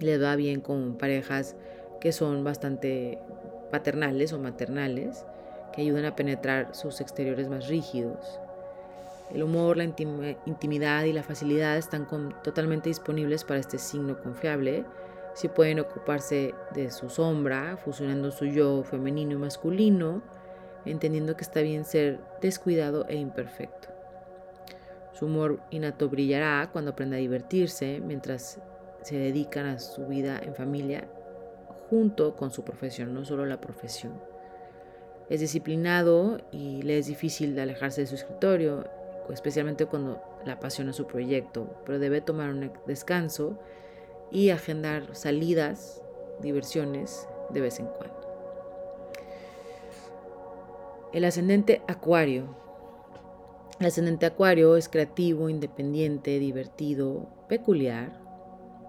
Le 0.00 0.18
va 0.18 0.34
bien 0.36 0.60
con 0.60 0.98
parejas 0.98 1.56
que 2.00 2.12
son 2.12 2.44
bastante 2.44 3.18
paternales 3.70 4.32
o 4.32 4.38
maternales, 4.38 5.24
que 5.72 5.82
ayudan 5.82 6.04
a 6.04 6.16
penetrar 6.16 6.74
sus 6.74 7.00
exteriores 7.00 7.48
más 7.48 7.68
rígidos. 7.68 8.40
El 9.32 9.42
humor, 9.42 9.76
la 9.76 9.84
intimidad 9.84 11.04
y 11.04 11.12
la 11.12 11.22
facilidad 11.22 11.76
están 11.76 12.06
totalmente 12.42 12.88
disponibles 12.88 13.44
para 13.44 13.60
este 13.60 13.78
signo 13.78 14.18
confiable 14.20 14.84
si 15.34 15.48
pueden 15.48 15.78
ocuparse 15.78 16.54
de 16.74 16.90
su 16.90 17.10
sombra, 17.10 17.76
fusionando 17.76 18.32
su 18.32 18.46
yo 18.46 18.82
femenino 18.82 19.32
y 19.34 19.36
masculino, 19.36 20.22
entendiendo 20.84 21.36
que 21.36 21.44
está 21.44 21.60
bien 21.60 21.84
ser 21.84 22.18
descuidado 22.40 23.06
e 23.08 23.16
imperfecto. 23.16 23.97
Su 25.18 25.26
humor 25.26 25.60
innato 25.70 26.08
brillará 26.08 26.70
cuando 26.72 26.92
aprenda 26.92 27.16
a 27.16 27.20
divertirse 27.20 28.00
mientras 28.00 28.60
se 29.02 29.16
dedican 29.18 29.66
a 29.66 29.80
su 29.80 30.06
vida 30.06 30.38
en 30.40 30.54
familia 30.54 31.08
junto 31.90 32.36
con 32.36 32.52
su 32.52 32.62
profesión, 32.62 33.14
no 33.14 33.24
solo 33.24 33.44
la 33.44 33.60
profesión. 33.60 34.12
Es 35.28 35.40
disciplinado 35.40 36.38
y 36.52 36.82
le 36.82 36.98
es 36.98 37.06
difícil 37.06 37.58
alejarse 37.58 38.02
de 38.02 38.06
su 38.06 38.14
escritorio, 38.14 38.84
especialmente 39.30 39.86
cuando 39.86 40.22
la 40.44 40.54
apasiona 40.54 40.92
su 40.92 41.06
proyecto, 41.08 41.82
pero 41.84 41.98
debe 41.98 42.20
tomar 42.20 42.50
un 42.50 42.70
descanso 42.86 43.58
y 44.30 44.50
agendar 44.50 45.16
salidas, 45.16 46.00
diversiones 46.40 47.28
de 47.50 47.60
vez 47.60 47.80
en 47.80 47.86
cuando. 47.86 48.16
El 51.12 51.24
ascendente 51.24 51.82
acuario. 51.88 52.67
El 53.80 53.86
ascendente 53.86 54.26
acuario 54.26 54.76
es 54.76 54.88
creativo, 54.88 55.48
independiente, 55.48 56.38
divertido, 56.38 57.28
peculiar. 57.48 58.20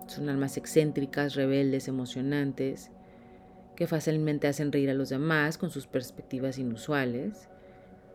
Son 0.08 0.30
almas 0.30 0.58
excéntricas, 0.58 1.36
rebeldes, 1.36 1.88
emocionantes, 1.88 2.90
que 3.76 3.88
fácilmente 3.88 4.48
hacen 4.48 4.72
reír 4.72 4.90
a 4.90 4.96
los 4.96 5.10
demás 5.10 5.58
con 5.58 5.70
sus 5.70 5.86
perspectivas 5.86 6.58
inusuales. 6.58 7.50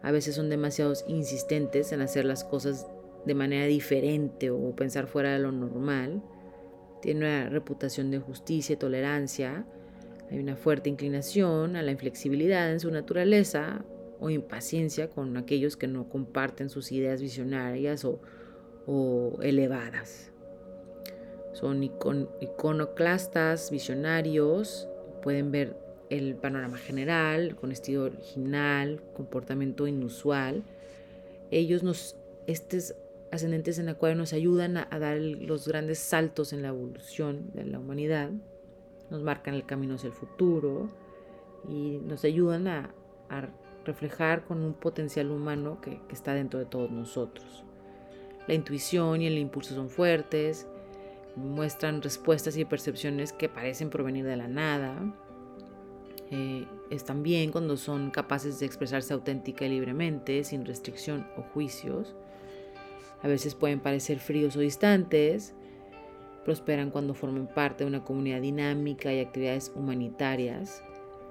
A 0.02 0.10
veces 0.10 0.34
son 0.34 0.50
demasiado 0.50 0.92
insistentes 1.06 1.92
en 1.92 2.00
hacer 2.00 2.24
las 2.24 2.44
cosas 2.44 2.86
de 3.24 3.34
manera 3.34 3.66
diferente 3.66 4.50
o 4.50 4.74
pensar 4.74 5.06
fuera 5.06 5.32
de 5.32 5.38
lo 5.38 5.52
normal 5.52 6.22
tiene 7.04 7.20
una 7.20 7.50
reputación 7.50 8.10
de 8.10 8.18
justicia 8.18 8.72
y 8.72 8.76
tolerancia, 8.76 9.66
hay 10.30 10.38
una 10.38 10.56
fuerte 10.56 10.88
inclinación 10.88 11.76
a 11.76 11.82
la 11.82 11.90
inflexibilidad 11.90 12.72
en 12.72 12.80
su 12.80 12.90
naturaleza 12.90 13.84
o 14.20 14.30
impaciencia 14.30 15.10
con 15.10 15.36
aquellos 15.36 15.76
que 15.76 15.86
no 15.86 16.08
comparten 16.08 16.70
sus 16.70 16.92
ideas 16.92 17.20
visionarias 17.20 18.04
o, 18.04 18.20
elevadas. 19.42 20.30
Son 21.52 21.82
iconoclastas, 21.82 23.70
visionarios, 23.70 24.88
pueden 25.22 25.50
ver 25.50 25.76
el 26.10 26.34
panorama 26.36 26.76
general 26.76 27.56
con 27.56 27.72
estilo 27.72 28.04
original, 28.04 29.02
comportamiento 29.14 29.86
inusual. 29.86 30.62
Ellos 31.50 31.82
nos, 31.82 32.16
estos 32.46 32.94
ascendentes 33.34 33.78
en 33.78 33.88
Acuario 33.88 34.16
nos 34.16 34.32
ayudan 34.32 34.76
a, 34.76 34.86
dar 34.98 35.18
los 35.18 35.66
grandes 35.66 35.98
saltos 35.98 36.52
en 36.52 36.62
la 36.62 36.68
evolución 36.68 37.50
de 37.52 37.64
la 37.64 37.78
humanidad, 37.78 38.30
nos 39.10 39.22
marcan 39.22 39.54
el 39.54 39.66
camino 39.66 39.94
hacia 39.94 40.08
el 40.08 40.12
futuro 40.12 40.88
y 41.68 41.98
nos 42.04 42.24
ayudan 42.24 42.68
a, 42.68 42.94
reflejar 43.84 44.44
con 44.44 44.62
un 44.62 44.74
potencial 44.74 45.30
humano 45.30 45.80
que, 45.80 46.00
está 46.10 46.34
dentro 46.34 46.58
de 46.58 46.66
todos 46.66 46.90
nosotros. 46.90 47.64
La 48.46 48.54
intuición 48.54 49.22
y 49.22 49.26
el 49.26 49.38
impulso 49.38 49.74
son 49.74 49.88
fuertes, 49.88 50.66
muestran 51.36 52.02
respuestas 52.02 52.56
y 52.56 52.64
percepciones 52.64 53.32
que 53.32 53.48
parecen 53.48 53.90
provenir 53.90 54.24
de 54.24 54.36
la 54.36 54.48
nada. 54.48 54.96
Eh, 56.30 56.66
están 56.90 57.22
bien 57.22 57.50
cuando 57.52 57.76
son 57.76 58.10
capaces 58.10 58.58
de 58.60 58.66
expresarse 58.66 59.14
auténtica 59.14 59.64
y 59.64 59.70
libremente, 59.70 60.44
sin 60.44 60.64
restricción 60.64 61.26
o 61.36 61.42
juicios. 61.42 62.14
A 63.22 63.28
veces 63.28 63.54
pueden 63.54 63.80
parecer 63.80 64.18
fríos 64.18 64.56
o 64.56 64.60
distantes. 64.60 65.54
Prosperan 66.44 66.90
cuando 66.90 67.14
forman 67.14 67.46
parte 67.46 67.84
de 67.84 67.88
una 67.88 68.04
comunidad 68.04 68.42
dinámica 68.42 69.12
y 69.12 69.20
actividades 69.20 69.72
humanitarias. 69.74 70.82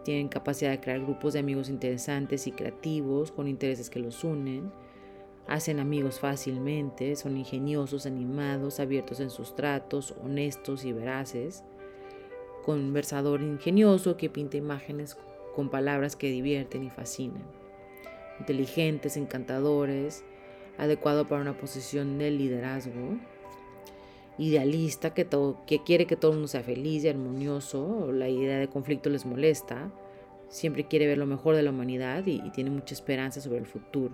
Tienen 0.04 0.28
capacidad 0.28 0.72
de 0.72 0.80
crear 0.80 1.00
grupos 1.00 1.34
de 1.34 1.40
amigos 1.40 1.70
interesantes 1.70 2.46
y 2.48 2.52
creativos 2.52 3.32
con 3.32 3.48
intereses 3.48 3.90
que 3.90 4.00
los 4.00 4.24
unen. 4.24 4.72
Hacen 5.48 5.80
amigos 5.80 6.20
fácilmente, 6.20 7.16
son 7.16 7.38
ingeniosos, 7.38 8.06
animados, 8.06 8.80
abiertos 8.80 9.20
en 9.20 9.30
sus 9.30 9.56
tratos, 9.56 10.14
honestos 10.24 10.86
y 10.86 10.94
veraces. 10.94 11.64
Conversador 12.64 13.42
ingenioso 13.42 14.16
que 14.18 14.30
pinta 14.30 14.58
imágenes 14.58 15.18
con 15.56 15.70
palabras 15.70 16.16
que 16.16 16.30
divierten 16.30 16.84
y 16.84 16.90
fascinan. 16.90 17.44
Inteligentes, 18.40 19.18
encantadores, 19.18 20.24
adecuado 20.78 21.28
para 21.28 21.42
una 21.42 21.58
posición 21.58 22.18
de 22.18 22.32
liderazgo. 22.32 23.18
Idealista 24.38 25.14
que, 25.14 25.26
todo, 25.26 25.64
que 25.66 25.84
quiere 25.84 26.06
que 26.06 26.16
todo 26.16 26.32
el 26.32 26.38
mundo 26.38 26.48
sea 26.48 26.64
feliz 26.64 27.04
y 27.04 27.10
armonioso, 27.10 28.12
la 28.12 28.30
idea 28.30 28.58
de 28.58 28.68
conflicto 28.68 29.10
les 29.10 29.26
molesta, 29.26 29.92
siempre 30.50 30.88
quiere 30.88 31.08
ver 31.08 31.18
lo 31.18 31.26
mejor 31.26 31.56
de 31.56 31.64
la 31.64 31.70
humanidad 31.70 32.26
y, 32.26 32.42
y 32.44 32.50
tiene 32.52 32.70
mucha 32.70 32.94
esperanza 32.94 33.42
sobre 33.42 33.60
el 33.60 33.66
futuro. 33.66 34.14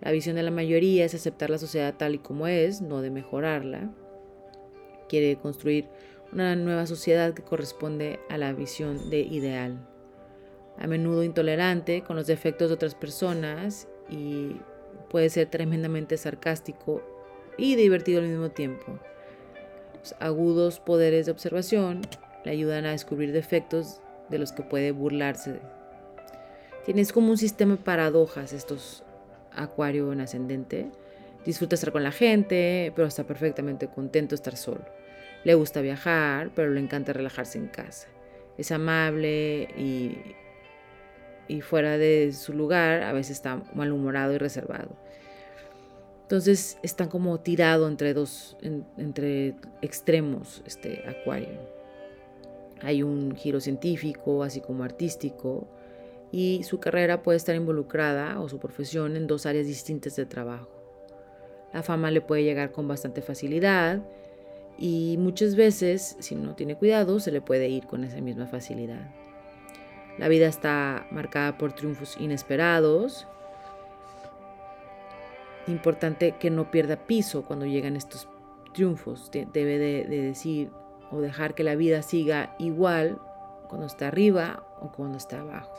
La 0.00 0.10
visión 0.10 0.34
de 0.36 0.42
la 0.42 0.50
mayoría 0.50 1.04
es 1.04 1.14
aceptar 1.14 1.48
la 1.48 1.58
sociedad 1.58 1.94
tal 1.96 2.16
y 2.16 2.18
como 2.18 2.48
es, 2.48 2.80
no 2.80 3.02
de 3.02 3.10
mejorarla. 3.10 3.90
Quiere 5.08 5.36
construir 5.36 5.88
una 6.32 6.56
nueva 6.56 6.86
sociedad 6.86 7.34
que 7.34 7.42
corresponde 7.42 8.18
a 8.28 8.38
la 8.38 8.52
visión 8.52 9.10
de 9.10 9.20
ideal. 9.20 9.86
A 10.78 10.86
menudo 10.86 11.22
intolerante 11.22 12.02
con 12.02 12.16
los 12.16 12.26
defectos 12.26 12.68
de 12.68 12.74
otras 12.74 12.94
personas 12.94 13.86
y 14.10 14.56
puede 15.10 15.28
ser 15.28 15.48
tremendamente 15.48 16.16
sarcástico 16.16 17.02
y 17.56 17.76
divertido 17.76 18.20
al 18.20 18.28
mismo 18.28 18.50
tiempo. 18.50 18.98
Agudos 20.18 20.80
poderes 20.80 21.26
de 21.26 21.32
observación 21.32 22.02
le 22.44 22.50
ayudan 22.50 22.86
a 22.86 22.92
descubrir 22.92 23.32
defectos 23.32 24.00
de 24.28 24.38
los 24.38 24.52
que 24.52 24.62
puede 24.62 24.90
burlarse. 24.92 25.60
Tienes 26.84 27.12
como 27.12 27.30
un 27.30 27.38
sistema 27.38 27.76
de 27.76 27.82
paradojas 27.82 28.52
estos 28.52 29.04
acuario 29.54 30.12
en 30.12 30.20
ascendente. 30.20 30.90
Disfruta 31.44 31.74
estar 31.74 31.92
con 31.92 32.02
la 32.02 32.12
gente, 32.12 32.92
pero 32.94 33.08
está 33.08 33.24
perfectamente 33.24 33.88
contento 33.88 34.34
estar 34.34 34.56
solo. 34.56 34.84
Le 35.44 35.54
gusta 35.54 35.80
viajar, 35.80 36.50
pero 36.54 36.70
le 36.70 36.80
encanta 36.80 37.12
relajarse 37.12 37.58
en 37.58 37.68
casa. 37.68 38.08
Es 38.58 38.70
amable 38.70 39.68
y, 39.76 40.18
y 41.48 41.60
fuera 41.60 41.98
de 41.98 42.32
su 42.32 42.52
lugar 42.52 43.02
a 43.02 43.12
veces 43.12 43.36
está 43.36 43.62
malhumorado 43.74 44.34
y 44.34 44.38
reservado. 44.38 44.96
Entonces 46.32 46.78
están 46.82 47.10
como 47.10 47.40
tirado 47.40 47.86
entre 47.86 48.14
dos, 48.14 48.56
entre 48.96 49.54
extremos, 49.82 50.62
este 50.64 51.06
acuario. 51.06 51.60
Hay 52.80 53.02
un 53.02 53.36
giro 53.36 53.60
científico, 53.60 54.42
así 54.42 54.62
como 54.62 54.82
artístico, 54.82 55.68
y 56.30 56.62
su 56.62 56.80
carrera 56.80 57.22
puede 57.22 57.36
estar 57.36 57.54
involucrada 57.54 58.40
o 58.40 58.48
su 58.48 58.58
profesión 58.58 59.14
en 59.14 59.26
dos 59.26 59.44
áreas 59.44 59.66
distintas 59.66 60.16
de 60.16 60.24
trabajo. 60.24 60.70
La 61.74 61.82
fama 61.82 62.10
le 62.10 62.22
puede 62.22 62.44
llegar 62.44 62.72
con 62.72 62.88
bastante 62.88 63.20
facilidad 63.20 64.02
y 64.78 65.16
muchas 65.18 65.54
veces, 65.54 66.16
si 66.20 66.34
no 66.34 66.54
tiene 66.54 66.76
cuidado, 66.76 67.20
se 67.20 67.30
le 67.30 67.42
puede 67.42 67.68
ir 67.68 67.86
con 67.86 68.04
esa 68.04 68.22
misma 68.22 68.46
facilidad. 68.46 69.12
La 70.16 70.28
vida 70.28 70.46
está 70.46 71.06
marcada 71.10 71.58
por 71.58 71.74
triunfos 71.74 72.16
inesperados. 72.18 73.26
Importante 75.66 76.32
que 76.32 76.50
no 76.50 76.70
pierda 76.70 76.96
piso 76.96 77.42
cuando 77.44 77.66
llegan 77.66 77.96
estos 77.96 78.28
triunfos. 78.72 79.30
Debe 79.30 79.78
de, 79.78 80.04
decir 80.06 80.70
o 81.10 81.20
dejar 81.20 81.54
que 81.54 81.62
la 81.62 81.76
vida 81.76 82.02
siga 82.02 82.56
igual 82.58 83.20
cuando 83.68 83.86
está 83.86 84.08
arriba 84.08 84.64
o 84.80 84.90
cuando 84.90 85.18
está 85.18 85.40
abajo. 85.40 85.72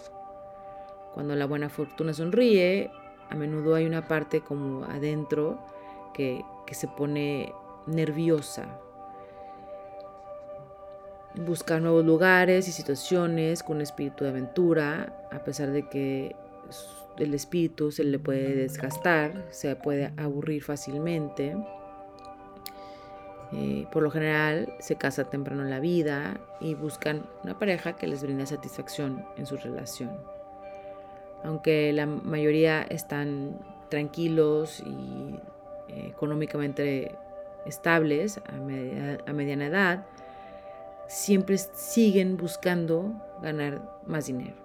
Cuando 1.13 1.35
la 1.35 1.45
buena 1.45 1.69
fortuna 1.69 2.13
sonríe, 2.13 2.91
a 3.29 3.35
menudo 3.35 3.75
hay 3.75 3.85
una 3.85 4.07
parte 4.07 4.41
como 4.41 4.85
adentro 4.85 5.59
que, 6.13 6.43
que 6.65 6.75
se 6.75 6.87
pone 6.87 7.53
nerviosa. 7.85 8.79
Busca 11.35 11.79
nuevos 11.79 12.05
lugares 12.05 12.67
y 12.67 12.71
situaciones 12.71 13.63
con 13.63 13.81
espíritu 13.81 14.23
de 14.23 14.29
aventura, 14.29 15.27
a 15.31 15.39
pesar 15.39 15.71
de 15.71 15.89
que 15.89 16.35
el 17.17 17.33
espíritu 17.33 17.91
se 17.91 18.03
le 18.03 18.19
puede 18.19 18.55
desgastar, 18.55 19.45
se 19.51 19.75
puede 19.75 20.13
aburrir 20.17 20.63
fácilmente. 20.63 21.55
Eh, 23.51 23.85
por 23.91 24.01
lo 24.01 24.09
general 24.09 24.73
se 24.79 24.95
casa 24.95 25.25
temprano 25.25 25.61
en 25.61 25.69
la 25.69 25.79
vida 25.79 26.39
y 26.59 26.73
buscan 26.73 27.23
una 27.43 27.59
pareja 27.59 27.95
que 27.95 28.07
les 28.07 28.23
brinde 28.23 28.47
satisfacción 28.47 29.23
en 29.37 29.45
su 29.45 29.57
relación 29.57 30.09
aunque 31.43 31.91
la 31.93 32.05
mayoría 32.05 32.81
están 32.83 33.59
tranquilos 33.89 34.81
y 34.85 35.35
eh, 35.89 36.07
económicamente 36.07 37.15
estables 37.65 38.39
a, 38.39 39.29
a 39.29 39.33
mediana 39.33 39.67
edad, 39.67 40.05
siempre 41.07 41.57
siguen 41.57 42.37
buscando 42.37 43.13
ganar 43.41 43.81
más 44.05 44.25
dinero. 44.25 44.62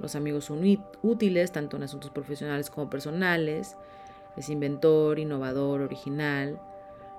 Los 0.00 0.14
amigos 0.14 0.46
son 0.46 0.62
útiles 1.02 1.52
tanto 1.52 1.76
en 1.76 1.82
asuntos 1.82 2.10
profesionales 2.10 2.70
como 2.70 2.88
personales. 2.90 3.76
Es 4.36 4.48
inventor, 4.48 5.18
innovador, 5.18 5.82
original. 5.82 6.60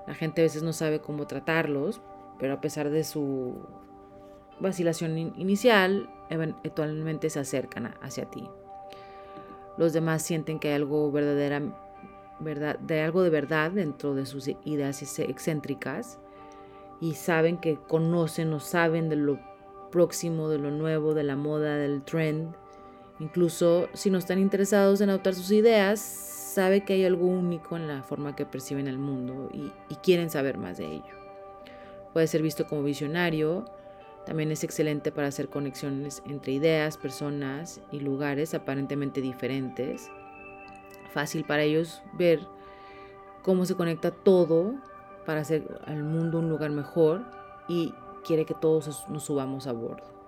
La 0.07 0.15
gente 0.15 0.41
a 0.41 0.45
veces 0.45 0.63
no 0.63 0.73
sabe 0.73 0.99
cómo 0.99 1.27
tratarlos, 1.27 2.01
pero 2.39 2.53
a 2.53 2.61
pesar 2.61 2.89
de 2.89 3.03
su 3.03 3.55
vacilación 4.59 5.17
inicial, 5.17 6.09
eventualmente 6.29 7.29
se 7.29 7.39
acercan 7.39 7.93
hacia 8.01 8.25
ti 8.25 8.49
los 9.77 9.93
demás 9.93 10.21
sienten 10.21 10.59
que 10.59 10.69
hay 10.69 10.75
algo 10.75 11.11
verdadera, 11.11 11.61
verdad, 12.39 12.77
de 12.79 13.01
algo 13.01 13.23
de 13.23 13.29
verdad 13.29 13.71
dentro 13.71 14.13
de 14.13 14.25
sus 14.25 14.47
ideas 14.63 15.01
excéntricas 15.19 16.19
y 16.99 17.15
saben 17.15 17.57
que 17.57 17.77
conocen 17.77 18.53
o 18.53 18.59
saben 18.59 19.09
de 19.09 19.15
lo 19.15 19.39
próximo, 19.91 20.49
de 20.49 20.59
lo 20.59 20.71
nuevo, 20.71 21.13
de 21.13 21.23
la 21.23 21.35
moda, 21.35 21.77
del 21.77 22.03
trend. 22.03 22.55
Incluso 23.21 23.87
si 23.93 24.09
no 24.09 24.17
están 24.17 24.39
interesados 24.39 24.99
en 24.99 25.11
adoptar 25.11 25.35
sus 25.35 25.51
ideas, 25.51 25.99
sabe 25.99 26.83
que 26.83 26.93
hay 26.93 27.05
algo 27.05 27.27
único 27.27 27.77
en 27.77 27.87
la 27.87 28.01
forma 28.01 28.35
que 28.35 28.47
perciben 28.47 28.87
el 28.87 28.97
mundo 28.97 29.47
y, 29.53 29.71
y 29.89 29.95
quieren 29.97 30.31
saber 30.31 30.57
más 30.57 30.79
de 30.79 30.87
ello. 30.87 31.13
Puede 32.13 32.25
ser 32.25 32.41
visto 32.41 32.65
como 32.65 32.81
visionario, 32.81 33.65
también 34.25 34.51
es 34.51 34.63
excelente 34.63 35.11
para 35.11 35.27
hacer 35.27 35.49
conexiones 35.49 36.23
entre 36.25 36.53
ideas, 36.53 36.97
personas 36.97 37.79
y 37.91 37.99
lugares 37.99 38.55
aparentemente 38.55 39.21
diferentes. 39.21 40.09
Fácil 41.13 41.45
para 41.45 41.61
ellos 41.61 42.01
ver 42.13 42.39
cómo 43.43 43.67
se 43.67 43.75
conecta 43.75 44.09
todo 44.09 44.73
para 45.27 45.41
hacer 45.41 45.79
al 45.85 46.03
mundo 46.03 46.39
un 46.39 46.49
lugar 46.49 46.71
mejor 46.71 47.21
y 47.67 47.93
quiere 48.25 48.45
que 48.45 48.55
todos 48.55 49.07
nos 49.09 49.23
subamos 49.23 49.67
a 49.67 49.73
bordo. 49.73 50.20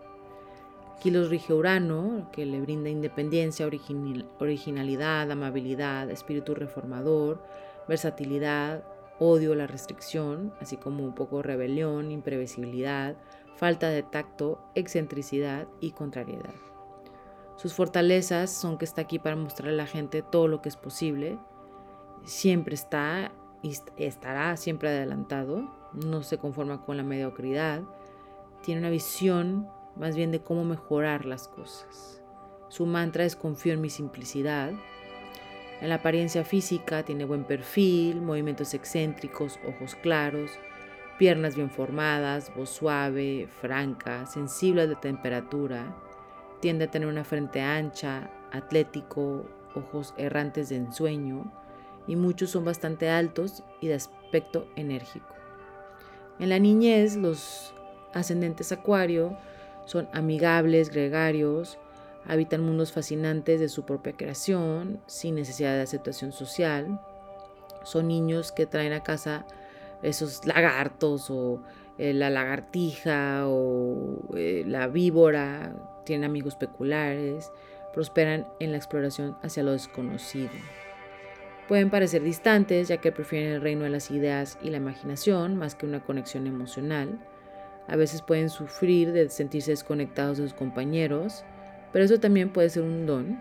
Aquí 1.04 1.12
los 1.12 1.30
rige 1.30 1.54
Urano, 1.54 2.30
que 2.32 2.46
le 2.46 2.62
brinda 2.62 2.90
independencia, 2.90 3.68
originalidad, 4.40 5.30
amabilidad, 5.30 6.10
espíritu 6.10 6.56
reformador, 6.56 7.44
versatilidad, 7.90 8.86
odio, 9.20 9.54
la 9.54 9.68
restricción, 9.68 10.54
así 10.62 10.78
como 10.78 11.04
un 11.04 11.14
poco 11.14 11.42
rebelión, 11.42 12.10
imprevisibilidad, 12.10 13.18
falta 13.58 13.90
de 13.90 14.02
tacto, 14.02 14.64
excentricidad 14.76 15.68
y 15.82 15.92
contrariedad. 15.92 16.54
Sus 17.58 17.74
fortalezas 17.74 18.50
son 18.50 18.78
que 18.78 18.86
está 18.86 19.02
aquí 19.02 19.20
para 19.20 19.36
mostrarle 19.36 19.74
a 19.74 19.84
la 19.84 19.88
gente 19.88 20.22
todo 20.22 20.48
lo 20.48 20.62
que 20.62 20.70
es 20.70 20.78
posible, 20.78 21.38
siempre 22.24 22.76
está 22.76 23.34
y 23.62 23.76
estará 23.98 24.56
siempre 24.56 24.88
adelantado, 24.88 25.70
no 26.06 26.24
se 26.24 26.38
conforma 26.38 26.86
con 26.86 26.96
la 26.96 27.04
mediocridad, 27.04 27.82
tiene 28.62 28.80
una 28.80 28.90
visión 28.90 29.68
más 29.96 30.16
bien 30.16 30.32
de 30.32 30.42
cómo 30.42 30.64
mejorar 30.64 31.26
las 31.26 31.48
cosas. 31.48 32.22
Su 32.70 32.86
mantra 32.86 33.26
es 33.26 33.36
confío 33.36 33.74
en 33.74 33.82
mi 33.82 33.90
simplicidad. 33.90 34.72
En 35.82 35.90
la 35.90 35.96
apariencia 35.96 36.44
física 36.44 37.04
tiene 37.04 37.26
buen 37.26 37.44
perfil, 37.44 38.22
movimientos 38.22 38.74
excéntricos, 38.74 39.60
ojos 39.68 39.96
claros, 39.96 40.52
piernas 41.18 41.56
bien 41.56 41.70
formadas, 41.70 42.52
voz 42.56 42.70
suave, 42.70 43.48
franca, 43.62 44.26
sensible 44.26 44.88
de 44.88 44.96
temperatura, 44.96 45.96
tiende 46.60 46.86
a 46.86 46.92
tener 46.92 47.08
una 47.08 47.24
frente 47.24 47.62
ancha, 47.62 48.32
atlético, 48.52 49.46
ojos 49.76 50.14
errantes 50.18 50.70
de 50.70 50.78
ensueño 50.78 51.52
y 52.08 52.16
muchos 52.16 52.52
son 52.52 52.66
bastante 52.66 53.10
altos 53.10 53.64
y 53.82 53.88
de 53.88 53.96
aspecto 53.96 54.68
enérgico. 54.76 55.28
En 56.40 56.50
la 56.50 56.60
niñez 56.60 57.16
los 57.16 57.74
ascendentes 58.14 58.72
acuario 58.72 59.38
son 59.86 60.08
amigables, 60.14 60.90
gregarios, 60.90 61.78
habitan 62.26 62.62
mundos 62.62 62.92
fascinantes 62.92 63.60
de 63.60 63.70
su 63.70 63.84
propia 63.86 64.14
creación, 64.14 65.00
sin 65.08 65.36
necesidad 65.36 65.76
de 65.76 65.82
aceptación 65.82 66.32
social. 66.32 67.00
Son 67.84 68.08
niños 68.08 68.52
que 68.52 68.66
traen 68.66 68.94
a 68.94 69.04
casa 69.04 69.46
esos 70.02 70.46
lagartos 70.46 71.30
o 71.30 71.62
eh, 71.98 72.14
la 72.14 72.30
lagartija 72.30 73.48
o 73.48 74.36
eh, 74.36 74.64
la 74.66 74.88
víbora, 74.88 75.74
tienen 76.06 76.30
amigos 76.30 76.56
peculares, 76.56 77.52
prosperan 77.94 78.48
en 78.60 78.72
la 78.72 78.78
exploración 78.78 79.38
hacia 79.42 79.64
lo 79.64 79.72
desconocido. 79.72 80.52
Pueden 81.68 81.90
parecer 81.90 82.24
distantes 82.24 82.90
ya 82.90 82.98
que 82.98 83.12
prefieren 83.12 83.54
el 83.54 83.62
reino 83.62 83.84
de 83.84 83.90
las 83.90 84.12
ideas 84.12 84.58
y 84.62 84.70
la 84.70 84.78
imaginación 84.78 85.56
más 85.56 85.76
que 85.76 85.86
una 85.86 86.04
conexión 86.04 86.46
emocional. 86.48 87.20
A 87.88 87.96
veces 87.96 88.22
pueden 88.22 88.50
sufrir 88.50 89.12
de 89.12 89.30
sentirse 89.30 89.72
desconectados 89.72 90.38
de 90.38 90.44
sus 90.44 90.54
compañeros, 90.54 91.44
pero 91.92 92.06
eso 92.06 92.20
también 92.20 92.52
puede 92.52 92.70
ser 92.70 92.84
un 92.84 93.06
don. 93.06 93.40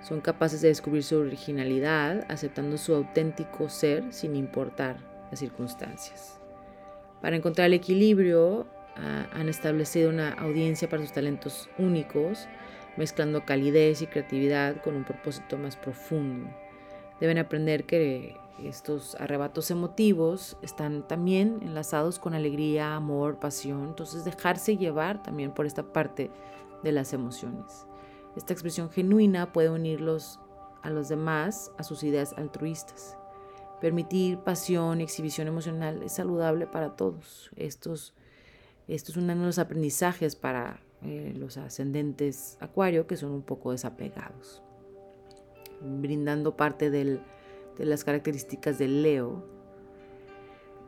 Son 0.00 0.20
capaces 0.20 0.60
de 0.60 0.68
descubrir 0.68 1.02
su 1.02 1.16
originalidad, 1.16 2.24
aceptando 2.28 2.78
su 2.78 2.94
auténtico 2.94 3.68
ser 3.68 4.04
sin 4.12 4.36
importar 4.36 4.98
las 5.30 5.40
circunstancias. 5.40 6.40
Para 7.20 7.36
encontrar 7.36 7.66
el 7.66 7.74
equilibrio, 7.74 8.66
han 8.94 9.48
establecido 9.48 10.10
una 10.10 10.32
audiencia 10.32 10.88
para 10.88 11.02
sus 11.02 11.12
talentos 11.12 11.68
únicos, 11.78 12.46
mezclando 12.96 13.44
calidez 13.44 14.02
y 14.02 14.06
creatividad 14.06 14.82
con 14.82 14.96
un 14.96 15.04
propósito 15.04 15.56
más 15.58 15.76
profundo. 15.76 16.48
Deben 17.20 17.38
aprender 17.38 17.84
que 17.84 18.36
estos 18.62 19.14
arrebatos 19.16 19.70
emotivos 19.70 20.56
están 20.62 21.06
también 21.06 21.60
enlazados 21.62 22.18
con 22.18 22.34
alegría, 22.34 22.94
amor, 22.94 23.38
pasión, 23.38 23.88
entonces 23.88 24.24
dejarse 24.24 24.76
llevar 24.76 25.22
también 25.22 25.52
por 25.52 25.66
esta 25.66 25.92
parte 25.92 26.30
de 26.82 26.92
las 26.92 27.12
emociones. 27.12 27.86
Esta 28.36 28.52
expresión 28.52 28.90
genuina 28.90 29.52
puede 29.52 29.70
unirlos 29.70 30.40
a 30.82 30.90
los 30.90 31.08
demás 31.08 31.72
a 31.76 31.82
sus 31.82 32.02
ideas 32.02 32.34
altruistas. 32.36 33.16
Permitir 33.80 34.38
pasión 34.38 35.00
y 35.00 35.04
exhibición 35.04 35.46
emocional 35.46 36.02
es 36.02 36.12
saludable 36.12 36.66
para 36.66 36.96
todos. 36.96 37.50
Estos, 37.56 38.14
esto 38.88 39.12
es 39.12 39.16
uno 39.16 39.34
de 39.34 39.40
los 39.40 39.58
aprendizajes 39.58 40.34
para 40.34 40.80
eh, 41.02 41.32
los 41.36 41.56
ascendentes 41.58 42.56
acuario 42.60 43.06
que 43.06 43.16
son 43.16 43.30
un 43.30 43.42
poco 43.42 43.70
desapegados. 43.70 44.62
Brindando 45.80 46.56
parte 46.56 46.90
de 46.90 47.20
las 47.78 48.04
características 48.04 48.78
del 48.78 49.02
Leo, 49.02 49.44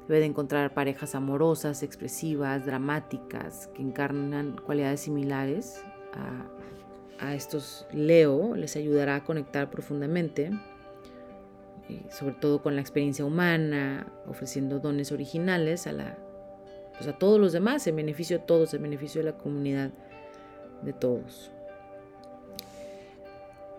debe 0.08 0.20
de 0.20 0.26
encontrar 0.26 0.74
parejas 0.74 1.14
amorosas, 1.14 1.82
expresivas, 1.82 2.66
dramáticas, 2.66 3.68
que 3.74 3.82
encarnan 3.82 4.56
cualidades 4.64 5.00
similares 5.00 5.84
a, 6.12 7.34
estos 7.34 7.86
Leo, 7.92 8.56
les 8.56 8.76
ayudará 8.76 9.16
a 9.16 9.24
conectar 9.24 9.70
profundamente 9.70 10.50
sobre 12.10 12.34
todo 12.34 12.62
con 12.62 12.74
la 12.74 12.80
experiencia 12.80 13.24
humana, 13.24 14.06
ofreciendo 14.26 14.78
dones 14.78 15.12
originales 15.12 15.86
a, 15.86 15.92
la, 15.92 16.16
pues 16.96 17.08
a 17.08 17.18
todos 17.18 17.40
los 17.40 17.52
demás, 17.52 17.86
en 17.86 17.96
beneficio 17.96 18.38
de 18.38 18.44
todos, 18.44 18.74
en 18.74 18.82
beneficio 18.82 19.20
de 19.20 19.30
la 19.30 19.38
comunidad 19.38 19.90
de 20.82 20.92
todos. 20.92 21.50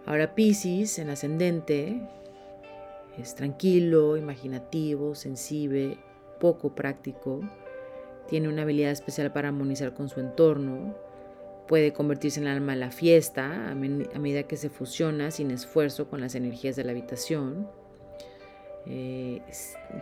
Ahora 0.06 0.34
Pisces, 0.36 0.98
en 1.00 1.10
ascendente, 1.10 2.02
es 3.18 3.36
tranquilo, 3.36 4.18
imaginativo, 4.18 5.16
sensible, 5.16 5.98
poco 6.40 6.74
práctico, 6.74 7.42
tiene 8.28 8.50
una 8.50 8.64
habilidad 8.64 8.92
especial 8.92 9.32
para 9.32 9.50
armonizar 9.50 9.94
con 9.94 10.10
su 10.10 10.20
entorno, 10.20 10.96
puede 11.68 11.94
convertirse 11.94 12.40
en 12.40 12.48
el 12.48 12.54
alma 12.54 12.74
de 12.74 12.80
la 12.80 12.92
fiesta 12.92 13.70
a 13.70 13.76
medida 13.76 14.44
que 14.44 14.58
se 14.58 14.70
fusiona 14.70 15.32
sin 15.32 15.52
esfuerzo 15.52 16.10
con 16.10 16.20
las 16.20 16.36
energías 16.36 16.76
de 16.76 16.84
la 16.84 16.92
habitación. 16.92 17.70
Eh, 18.88 19.42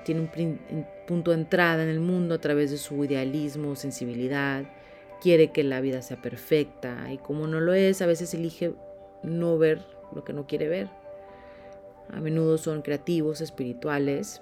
tiene 0.05 0.21
un, 0.21 0.87
punto 1.05 1.31
de 1.31 1.37
entrada 1.37 1.83
en 1.83 1.89
el 1.89 1.99
mundo 1.99 2.35
a 2.35 2.41
través 2.41 2.71
de 2.71 2.77
su 2.77 3.03
idealismo, 3.03 3.75
sensibilidad, 3.75 4.63
quiere 5.21 5.51
que 5.51 5.63
la 5.63 5.81
vida 5.81 6.01
sea 6.01 6.21
perfecta 6.21 7.11
y 7.11 7.17
como 7.17 7.45
no 7.45 7.59
lo 7.59 7.73
es, 7.73 8.01
a 8.01 8.05
veces 8.05 8.33
elige 8.33 8.73
no 9.23 9.57
ver 9.57 9.85
lo 10.13 10.23
que 10.23 10.33
no 10.33 10.47
quiere 10.47 10.67
ver. 10.67 10.89
A 12.11 12.19
menudo 12.19 12.57
son 12.57 12.81
creativos, 12.81 13.41
espirituales, 13.41 14.41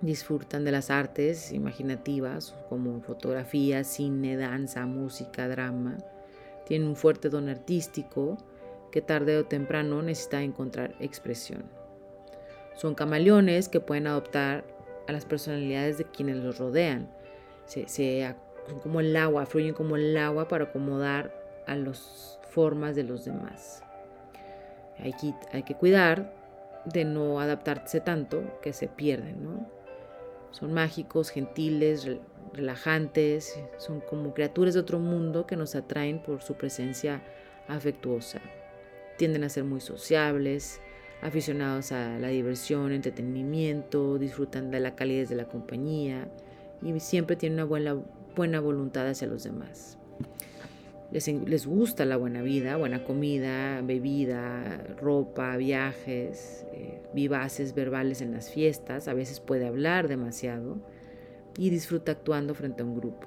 disfrutan 0.00 0.64
de 0.64 0.72
las 0.72 0.90
artes 0.90 1.52
imaginativas 1.52 2.54
como 2.68 3.00
fotografía, 3.02 3.84
cine, 3.84 4.36
danza, 4.36 4.86
música, 4.86 5.46
drama. 5.48 5.98
Tienen 6.66 6.88
un 6.88 6.96
fuerte 6.96 7.28
don 7.28 7.48
artístico 7.48 8.38
que 8.90 9.02
tarde 9.02 9.36
o 9.36 9.44
temprano 9.44 10.02
necesita 10.02 10.42
encontrar 10.42 10.94
expresión. 11.00 11.64
Son 12.76 12.94
camaleones 12.94 13.68
que 13.68 13.80
pueden 13.80 14.06
adoptar 14.06 14.64
a 15.06 15.12
las 15.12 15.26
personalidades 15.26 15.98
de 15.98 16.04
quienes 16.04 16.36
los 16.36 16.58
rodean. 16.58 17.10
Son 17.66 18.80
como 18.82 19.00
el 19.00 19.14
agua, 19.16 19.46
fluyen 19.46 19.74
como 19.74 19.96
el 19.96 20.16
agua 20.16 20.48
para 20.48 20.64
acomodar 20.64 21.34
a 21.66 21.76
las 21.76 22.39
formas 22.50 22.96
de 22.96 23.04
los 23.04 23.24
demás. 23.24 23.82
Hay 24.98 25.12
que, 25.12 25.34
hay 25.52 25.62
que 25.62 25.74
cuidar 25.74 26.32
de 26.84 27.04
no 27.04 27.40
adaptarse 27.40 28.00
tanto 28.00 28.60
que 28.60 28.72
se 28.72 28.88
pierden. 28.88 29.66
Son 30.50 30.72
mágicos, 30.72 31.30
gentiles, 31.30 32.08
relajantes, 32.52 33.58
son 33.78 34.00
como 34.00 34.34
criaturas 34.34 34.74
de 34.74 34.80
otro 34.80 34.98
mundo 34.98 35.46
que 35.46 35.56
nos 35.56 35.74
atraen 35.74 36.20
por 36.20 36.42
su 36.42 36.54
presencia 36.54 37.22
afectuosa. 37.68 38.40
Tienden 39.16 39.44
a 39.44 39.48
ser 39.48 39.64
muy 39.64 39.80
sociables, 39.80 40.80
aficionados 41.22 41.92
a 41.92 42.18
la 42.18 42.28
diversión, 42.28 42.92
entretenimiento, 42.92 44.18
disfrutan 44.18 44.70
de 44.70 44.80
la 44.80 44.96
calidez 44.96 45.28
de 45.28 45.36
la 45.36 45.44
compañía 45.44 46.28
y 46.82 46.98
siempre 47.00 47.36
tienen 47.36 47.58
una 47.58 47.64
buena, 47.64 47.96
buena 48.34 48.60
voluntad 48.60 49.06
hacia 49.06 49.28
los 49.28 49.44
demás. 49.44 49.98
Les, 51.12 51.26
les, 51.26 51.66
gusta 51.66 52.04
la 52.04 52.16
buena 52.16 52.40
vida, 52.40 52.76
buena 52.76 53.02
comida, 53.02 53.80
bebida, 53.82 54.78
ropa, 55.00 55.56
viajes, 55.56 56.64
eh, 56.72 57.02
vivaces 57.12 57.74
verbales 57.74 58.20
en 58.20 58.32
las 58.32 58.50
fiestas, 58.50 59.08
a 59.08 59.14
veces 59.14 59.40
puede 59.40 59.66
hablar 59.66 60.06
demasiado 60.06 60.78
y 61.58 61.70
disfruta 61.70 62.12
actuando 62.12 62.54
frente 62.54 62.82
a 62.82 62.86
un 62.86 62.94
grupo. 62.94 63.26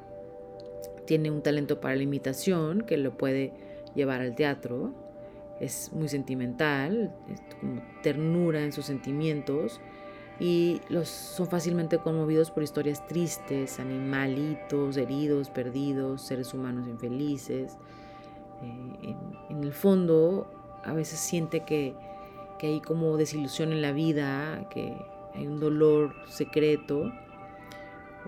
Tiene 1.05 1.29
un 1.29 1.43
talento 1.43 1.81
para 1.81 1.95
la 1.97 2.03
imitación 2.03 2.81
que 2.81 2.95
lo 2.95 3.17
puede 3.17 3.51
llevar 3.95 4.21
al 4.21 4.35
teatro, 4.35 4.93
es 5.59 5.91
muy 5.93 6.07
sentimental, 6.07 7.13
es 7.31 7.41
como 7.59 7.81
ternura 8.01 8.63
en 8.63 8.71
sus 8.71 8.85
sentimientos 8.85 9.81
y 10.43 10.81
los, 10.89 11.07
son 11.07 11.47
fácilmente 11.47 11.99
conmovidos 11.99 12.51
por 12.51 12.63
historias 12.63 13.07
tristes, 13.07 13.79
animalitos, 13.79 14.97
heridos, 14.97 15.49
perdidos, 15.49 16.21
seres 16.21 16.53
humanos 16.53 16.85
infelices. 16.85 17.77
Eh, 18.61 19.15
en, 19.49 19.63
el 19.63 19.71
fondo 19.71 20.45
a 20.83 20.91
veces 20.91 21.19
siente 21.19 21.61
que, 21.61 21.95
que 22.59 22.67
hay 22.67 22.81
como 22.81 23.15
desilusión 23.15 23.71
en 23.71 23.81
la 23.81 23.93
vida, 23.93 24.67
que 24.69 24.97
hay 25.33 25.47
un 25.47 25.61
dolor 25.61 26.13
secreto 26.27 27.13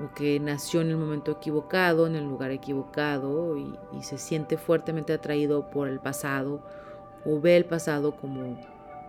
o 0.02 0.14
que 0.16 0.40
nació 0.40 0.80
en 0.80 0.92
el 0.92 0.98
momento 0.98 1.34
equivocado, 1.34 2.08
en 2.08 2.16
el 2.16 2.24
lugar 2.24 2.52
equivocado 2.52 3.58
y, 3.58 3.78
y 3.92 4.04
se 4.04 4.18
siente 4.18 4.56
fuertemente 4.56 5.12
atraído 5.12 5.70
por 5.70 5.90
el 5.90 6.00
pasado 6.00 6.62
o 7.26 7.42
ve 7.42 7.58
el 7.58 7.66
pasado 7.66 8.16
como, 8.16 8.58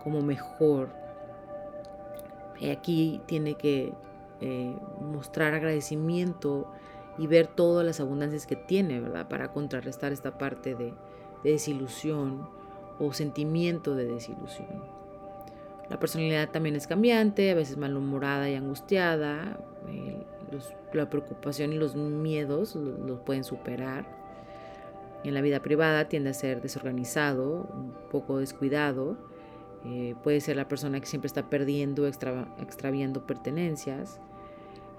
como 0.03 0.21
mejor. 0.21 1.06
Aquí 2.71 3.21
tiene 3.25 3.55
que 3.55 3.93
eh, 4.41 4.75
mostrar 5.01 5.53
agradecimiento 5.53 6.71
y 7.17 7.27
ver 7.27 7.47
todas 7.47 7.85
las 7.85 7.99
abundancias 7.99 8.45
que 8.45 8.55
tiene, 8.55 8.99
¿verdad? 8.99 9.27
Para 9.27 9.51
contrarrestar 9.51 10.11
esta 10.11 10.37
parte 10.37 10.75
de, 10.75 10.93
desilusión 11.43 12.49
o 12.99 13.13
sentimiento 13.13 13.95
de 13.95 14.05
desilusión. 14.05 14.83
La 15.89 15.99
personalidad 15.99 16.49
también 16.49 16.75
es 16.75 16.87
cambiante, 16.87 17.51
a 17.51 17.55
veces 17.55 17.77
malhumorada 17.77 18.49
y 18.49 18.55
angustiada. 18.55 19.57
Eh, 19.87 20.25
la 20.93 21.09
preocupación 21.09 21.73
y 21.73 21.77
los 21.77 21.95
miedos 21.95 22.75
los 22.75 23.19
pueden 23.19 23.43
superar. 23.43 24.05
En 25.23 25.33
la 25.33 25.41
vida 25.41 25.61
privada 25.61 26.07
tiende 26.07 26.29
a 26.29 26.33
ser 26.33 26.61
desorganizado, 26.61 27.67
un 27.73 27.93
poco 28.11 28.39
descuidado. 28.39 29.17
Eh, 29.85 30.15
puede 30.23 30.41
ser 30.41 30.55
la 30.55 30.67
persona 30.67 30.99
que 30.99 31.05
siempre 31.05 31.27
está 31.27 31.49
perdiendo, 31.49 32.07
extra, 32.07 32.53
extraviando 32.59 33.25
pertenencias. 33.25 34.19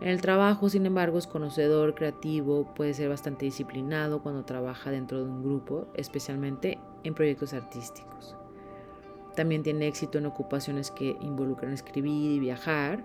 En 0.00 0.08
el 0.08 0.20
trabajo, 0.20 0.68
sin 0.68 0.86
embargo, 0.86 1.18
es 1.18 1.26
conocedor, 1.26 1.94
creativo, 1.94 2.72
puede 2.74 2.94
ser 2.94 3.08
bastante 3.08 3.44
disciplinado 3.44 4.22
cuando 4.22 4.44
trabaja 4.44 4.90
dentro 4.90 5.24
de 5.24 5.30
un 5.30 5.42
grupo, 5.42 5.88
especialmente 5.94 6.78
en 7.02 7.14
proyectos 7.14 7.52
artísticos. 7.52 8.36
También 9.34 9.62
tiene 9.62 9.88
éxito 9.88 10.18
en 10.18 10.26
ocupaciones 10.26 10.90
que 10.90 11.16
involucran 11.20 11.72
escribir 11.72 12.32
y 12.32 12.40
viajar. 12.40 13.02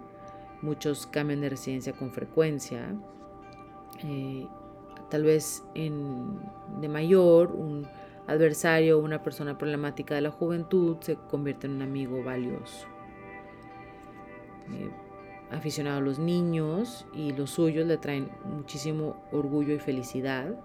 Muchos 0.61 1.07
cambian 1.07 1.41
de 1.41 1.49
residencia 1.49 1.93
con 1.93 2.11
frecuencia. 2.11 2.95
Eh, 4.03 4.47
tal 5.09 5.23
vez 5.23 5.63
en, 5.75 6.39
de 6.79 6.87
mayor, 6.89 7.51
un 7.51 7.87
adversario 8.27 8.97
o 8.97 9.01
una 9.01 9.23
persona 9.23 9.57
problemática 9.57 10.15
de 10.15 10.21
la 10.21 10.31
juventud 10.31 10.97
se 11.01 11.15
convierte 11.15 11.67
en 11.67 11.73
un 11.73 11.81
amigo 11.81 12.23
valioso. 12.23 12.87
Eh, 14.71 14.89
aficionado 15.51 15.97
a 15.99 16.01
los 16.01 16.19
niños 16.19 17.05
y 17.13 17.31
los 17.31 17.51
suyos 17.51 17.85
le 17.85 17.97
traen 17.97 18.31
muchísimo 18.45 19.17
orgullo 19.31 19.73
y 19.73 19.79
felicidad. 19.79 20.55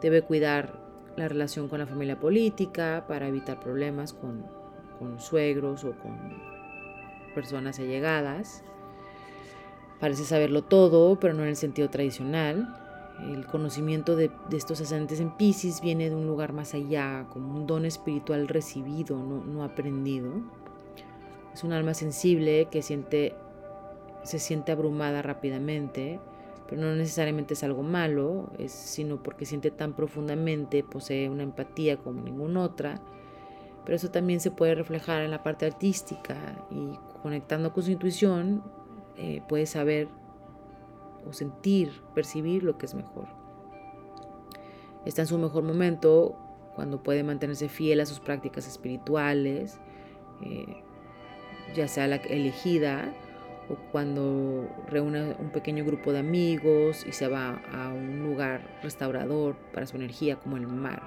Debe 0.00 0.22
cuidar 0.22 0.80
la 1.16 1.28
relación 1.28 1.68
con 1.68 1.78
la 1.78 1.86
familia 1.86 2.18
política 2.18 3.04
para 3.06 3.28
evitar 3.28 3.60
problemas 3.60 4.12
con, 4.12 4.46
con 4.98 5.20
suegros 5.20 5.84
o 5.84 5.92
con 5.92 6.16
personas 7.34 7.78
allegadas. 7.78 8.64
Parece 10.00 10.24
saberlo 10.24 10.62
todo, 10.62 11.18
pero 11.18 11.34
no 11.34 11.42
en 11.42 11.48
el 11.48 11.56
sentido 11.56 11.90
tradicional. 11.90 12.87
El 13.22 13.46
conocimiento 13.46 14.14
de, 14.16 14.30
estos 14.52 14.80
ascendentes 14.80 15.20
en 15.20 15.30
Pisces 15.36 15.80
viene 15.80 16.08
de 16.08 16.16
un 16.16 16.26
lugar 16.26 16.52
más 16.52 16.74
allá, 16.74 17.26
como 17.30 17.56
un 17.56 17.66
don 17.66 17.84
espiritual 17.84 18.48
recibido, 18.48 19.16
no, 19.18 19.64
aprendido. 19.64 20.30
Es 21.52 21.64
un 21.64 21.72
alma 21.72 21.94
sensible 21.94 22.68
que 22.70 22.82
siente 22.82 23.34
se 24.22 24.38
siente 24.38 24.72
abrumada 24.72 25.22
rápidamente, 25.22 26.20
pero 26.68 26.82
no 26.82 26.94
necesariamente 26.94 27.54
es 27.54 27.64
algo 27.64 27.82
malo, 27.82 28.50
sino 28.66 29.22
porque 29.22 29.46
siente 29.46 29.70
tan 29.70 29.94
profundamente, 29.94 30.82
posee 30.82 31.30
una 31.30 31.44
empatía 31.44 31.96
como 31.96 32.20
ninguna 32.20 32.62
otra, 32.62 33.00
pero 33.84 33.96
eso 33.96 34.10
también 34.10 34.40
se 34.40 34.50
puede 34.50 34.74
reflejar 34.74 35.22
en 35.22 35.30
la 35.30 35.42
parte 35.42 35.64
artística 35.64 36.36
y 36.70 36.98
conectando 37.22 37.72
con 37.72 37.82
su 37.82 37.90
intuición 37.90 38.62
eh, 39.16 39.42
puede 39.48 39.64
saber 39.64 40.08
o 41.26 41.32
sentir, 41.32 42.02
percibir 42.14 42.62
lo 42.62 42.78
que 42.78 42.86
es 42.86 42.94
mejor. 42.94 43.26
Está 45.04 45.22
en 45.22 45.28
su 45.28 45.38
mejor 45.38 45.62
momento 45.62 46.36
cuando 46.74 47.02
puede 47.02 47.22
mantenerse 47.22 47.68
fiel 47.68 48.00
a 48.00 48.06
sus 48.06 48.20
prácticas 48.20 48.66
espirituales, 48.66 49.80
eh, 50.42 50.82
ya 51.74 51.88
sea 51.88 52.06
la 52.06 52.16
elegida 52.16 53.12
o 53.68 53.76
cuando 53.90 54.68
reúne 54.86 55.36
un 55.38 55.50
pequeño 55.50 55.84
grupo 55.84 56.12
de 56.12 56.20
amigos 56.20 57.04
y 57.06 57.12
se 57.12 57.28
va 57.28 57.60
a 57.72 57.92
un 57.92 58.22
lugar 58.22 58.78
restaurador 58.82 59.56
para 59.72 59.86
su 59.86 59.96
energía 59.96 60.36
como 60.36 60.56
el 60.56 60.66
mar. 60.66 61.02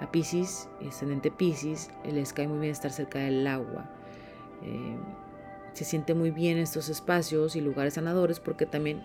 A 0.00 0.10
Pisces, 0.10 0.68
ascendente 0.88 1.30
Pisces, 1.30 1.90
les 2.10 2.32
cae 2.32 2.48
muy 2.48 2.58
bien 2.58 2.72
estar 2.72 2.90
cerca 2.90 3.18
del 3.18 3.46
agua. 3.46 3.90
Eh, 4.62 4.96
se 5.74 5.84
siente 5.84 6.14
muy 6.14 6.30
bien 6.30 6.58
estos 6.58 6.88
espacios 6.88 7.54
y 7.54 7.60
lugares 7.60 7.94
sanadores 7.94 8.40
porque 8.40 8.66
también 8.66 9.04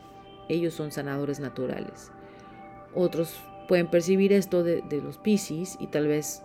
ellos 0.49 0.73
son 0.73 0.91
sanadores 0.91 1.39
naturales. 1.39 2.11
Otros 2.93 3.41
pueden 3.67 3.87
percibir 3.87 4.33
esto 4.33 4.63
de, 4.63 4.83
los 5.03 5.17
Pisces 5.17 5.77
y 5.79 5.87
tal 5.87 6.07
vez 6.07 6.43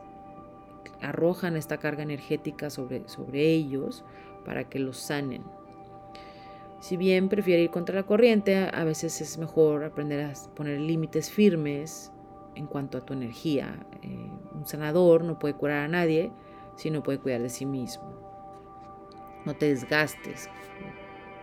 arrojan 1.00 1.56
esta 1.56 1.78
carga 1.78 2.02
energética 2.02 2.70
sobre, 2.70 3.08
sobre 3.08 3.48
ellos 3.50 4.04
para 4.44 4.68
que 4.68 4.78
los 4.78 4.98
sanen. 4.98 5.42
Si 6.80 6.96
bien 6.96 7.28
prefiere 7.28 7.62
ir 7.62 7.70
contra 7.70 7.94
la 7.94 8.04
corriente, 8.04 8.56
a 8.56 8.84
veces 8.84 9.20
es 9.20 9.36
mejor 9.36 9.84
aprender 9.84 10.24
a 10.24 10.32
poner 10.54 10.80
límites 10.80 11.30
firmes 11.30 12.10
en 12.54 12.66
cuanto 12.66 12.98
a 12.98 13.04
tu 13.04 13.12
energía. 13.12 13.86
Eh, 14.02 14.30
un 14.54 14.66
sanador 14.66 15.22
no 15.24 15.38
puede 15.38 15.54
curar 15.54 15.84
a 15.84 15.88
nadie 15.88 16.32
si 16.76 16.90
no 16.90 17.02
puede 17.02 17.18
cuidar 17.18 17.42
de 17.42 17.50
sí 17.50 17.66
mismo. 17.66 18.18
No 19.44 19.54
te 19.54 19.66
desgastes. 19.66 20.48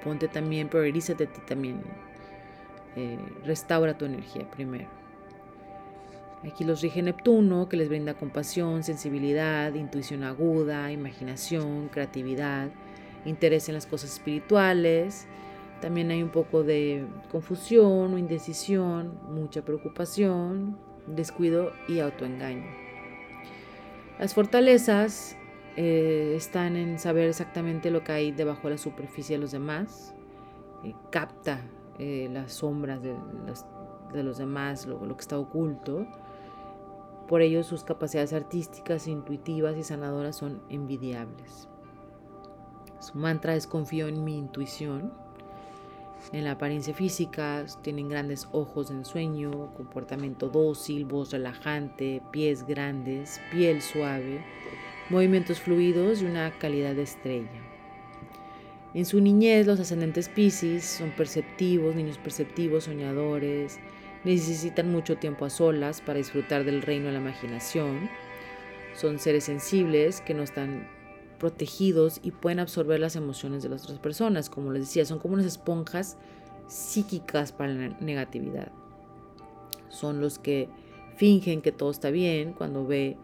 Ponte 0.04 0.28
también, 0.28 0.70
priorízate 0.70 1.28
también. 1.28 1.84
Eh, 2.98 3.20
restaura 3.46 3.96
tu 3.96 4.06
energía 4.06 4.50
primero. 4.50 4.88
Aquí 6.44 6.64
los 6.64 6.82
rige 6.82 7.04
Neptuno, 7.04 7.70
que 7.70 7.78
les 7.78 7.90
brinda 7.90 8.16
compasión, 8.16 8.84
sensibilidad, 8.84 9.72
intuición 9.76 10.24
aguda, 10.24 10.92
imaginación, 10.92 11.90
creatividad 11.90 12.70
interés 13.26 13.70
en 13.70 13.76
las 13.76 13.86
cosas 13.86 14.14
espirituales. 14.14 15.28
También 15.80 16.10
hay 16.10 16.24
un 16.24 16.30
poco 16.30 16.64
de 16.64 17.06
confusión 17.32 18.16
o 18.16 18.18
indecisión, 18.18 19.20
mucha 19.30 19.64
preocupación, 19.64 20.80
descuido 21.06 21.72
y 21.88 22.00
autoengaño. 22.00 22.66
Las 24.18 24.34
fortalezas 24.34 25.38
eh, 25.76 26.34
están 26.36 26.76
en 26.76 26.98
saber 26.98 27.30
exactamente 27.30 27.92
lo 27.92 28.04
que 28.04 28.12
hay 28.12 28.32
debajo 28.32 28.64
de 28.64 28.72
la 28.72 28.78
superficie 28.80 29.36
de 29.36 29.42
los 29.42 29.52
demás, 29.52 30.16
eh, 30.84 30.96
capta 31.12 31.62
eh, 32.00 32.30
las 32.32 32.54
sombras 32.54 33.02
de, 33.02 33.16
de 34.14 34.24
los 34.24 34.38
demás, 34.38 34.86
lo, 34.86 35.06
lo, 35.06 35.16
que 35.16 35.22
está 35.22 35.38
oculto. 35.38 36.06
Por 37.28 37.42
ello 37.42 37.64
sus 37.64 37.84
capacidades 37.84 38.34
artísticas, 38.34 39.08
intuitivas 39.08 39.76
y 39.78 39.84
sanadoras 39.84 40.36
son 40.36 40.62
envidiables. 40.70 41.68
Su 43.00 43.18
mantra 43.18 43.56
es 43.56 43.68
confío 43.68 44.08
en 44.08 44.24
mi 44.24 44.38
intuición. 44.38 45.12
En 46.32 46.44
la 46.44 46.52
apariencia 46.52 46.94
física 46.94 47.66
tienen 47.82 48.10
grandes 48.10 48.48
ojos 48.52 48.92
en 48.92 49.06
sueño, 49.06 49.74
comportamiento 49.76 50.50
dócil, 50.50 51.06
voz 51.06 51.32
relajante, 51.32 52.22
pies 52.32 52.66
grandes, 52.66 53.40
piel 53.52 53.82
suave, 53.82 54.44
movimientos 55.10 55.60
fluidos 55.60 56.22
y 56.22 56.26
una 56.26 56.52
calidad 56.60 56.96
de 56.96 57.04
estrella. 57.04 57.67
En 58.98 59.06
su 59.06 59.22
niñez 59.22 59.68
los 59.68 59.80
ascendentes 59.80 60.28
Pisces 60.28 60.84
son 60.84 61.12
perceptivos, 61.12 61.94
niños 61.94 62.18
perceptivos, 62.18 62.86
soñadores, 62.86 63.78
necesitan 64.24 64.92
mucho 64.92 65.18
tiempo 65.18 65.46
a 65.46 65.52
solas 65.52 66.02
para 66.02 66.18
disfrutar 66.18 66.64
del 66.64 66.82
reino 66.82 67.06
de 67.06 67.12
la 67.12 67.20
imaginación. 67.20 68.10
Son 68.96 69.20
seres 69.20 69.44
sensibles 69.44 70.22
que 70.22 70.34
no 70.34 70.42
están 70.42 70.88
protegidos 71.38 72.20
y 72.24 72.32
pueden 72.32 72.60
absorber 72.60 73.00
las 73.00 73.16
emociones 73.16 73.62
de 73.62 73.70
las 73.70 73.84
otras 73.84 74.00
personas. 74.00 74.50
Como 74.50 74.72
les 74.72 74.88
decía, 74.88 75.06
son 75.06 75.20
como 75.20 75.36
unas 75.36 75.46
esponjas 75.46 76.18
psíquicas 76.68 77.52
para 77.52 77.74
la 77.74 77.90
negatividad. 78.00 78.72
Son 79.90 80.22
los 80.22 80.40
que 80.40 80.70
fingen 81.18 81.62
que 81.62 81.72
todo 81.72 81.92
está 81.92 82.10
bien 82.10 82.52
cuando 82.52 82.88
ve 82.88 83.16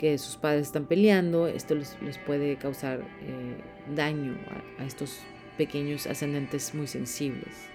que 0.00 0.16
sus 0.16 0.38
padres 0.38 0.62
están 0.62 0.86
peleando. 0.86 1.46
Esto 1.46 1.74
les, 1.74 1.94
puede 2.24 2.56
causar 2.56 3.00
eh, 3.20 3.56
daño 3.94 4.34
a, 4.78 4.86
estos 4.86 5.18
pequeños 5.58 6.06
ascendentes 6.06 6.74
muy 6.74 6.86
sensibles. 6.86 7.68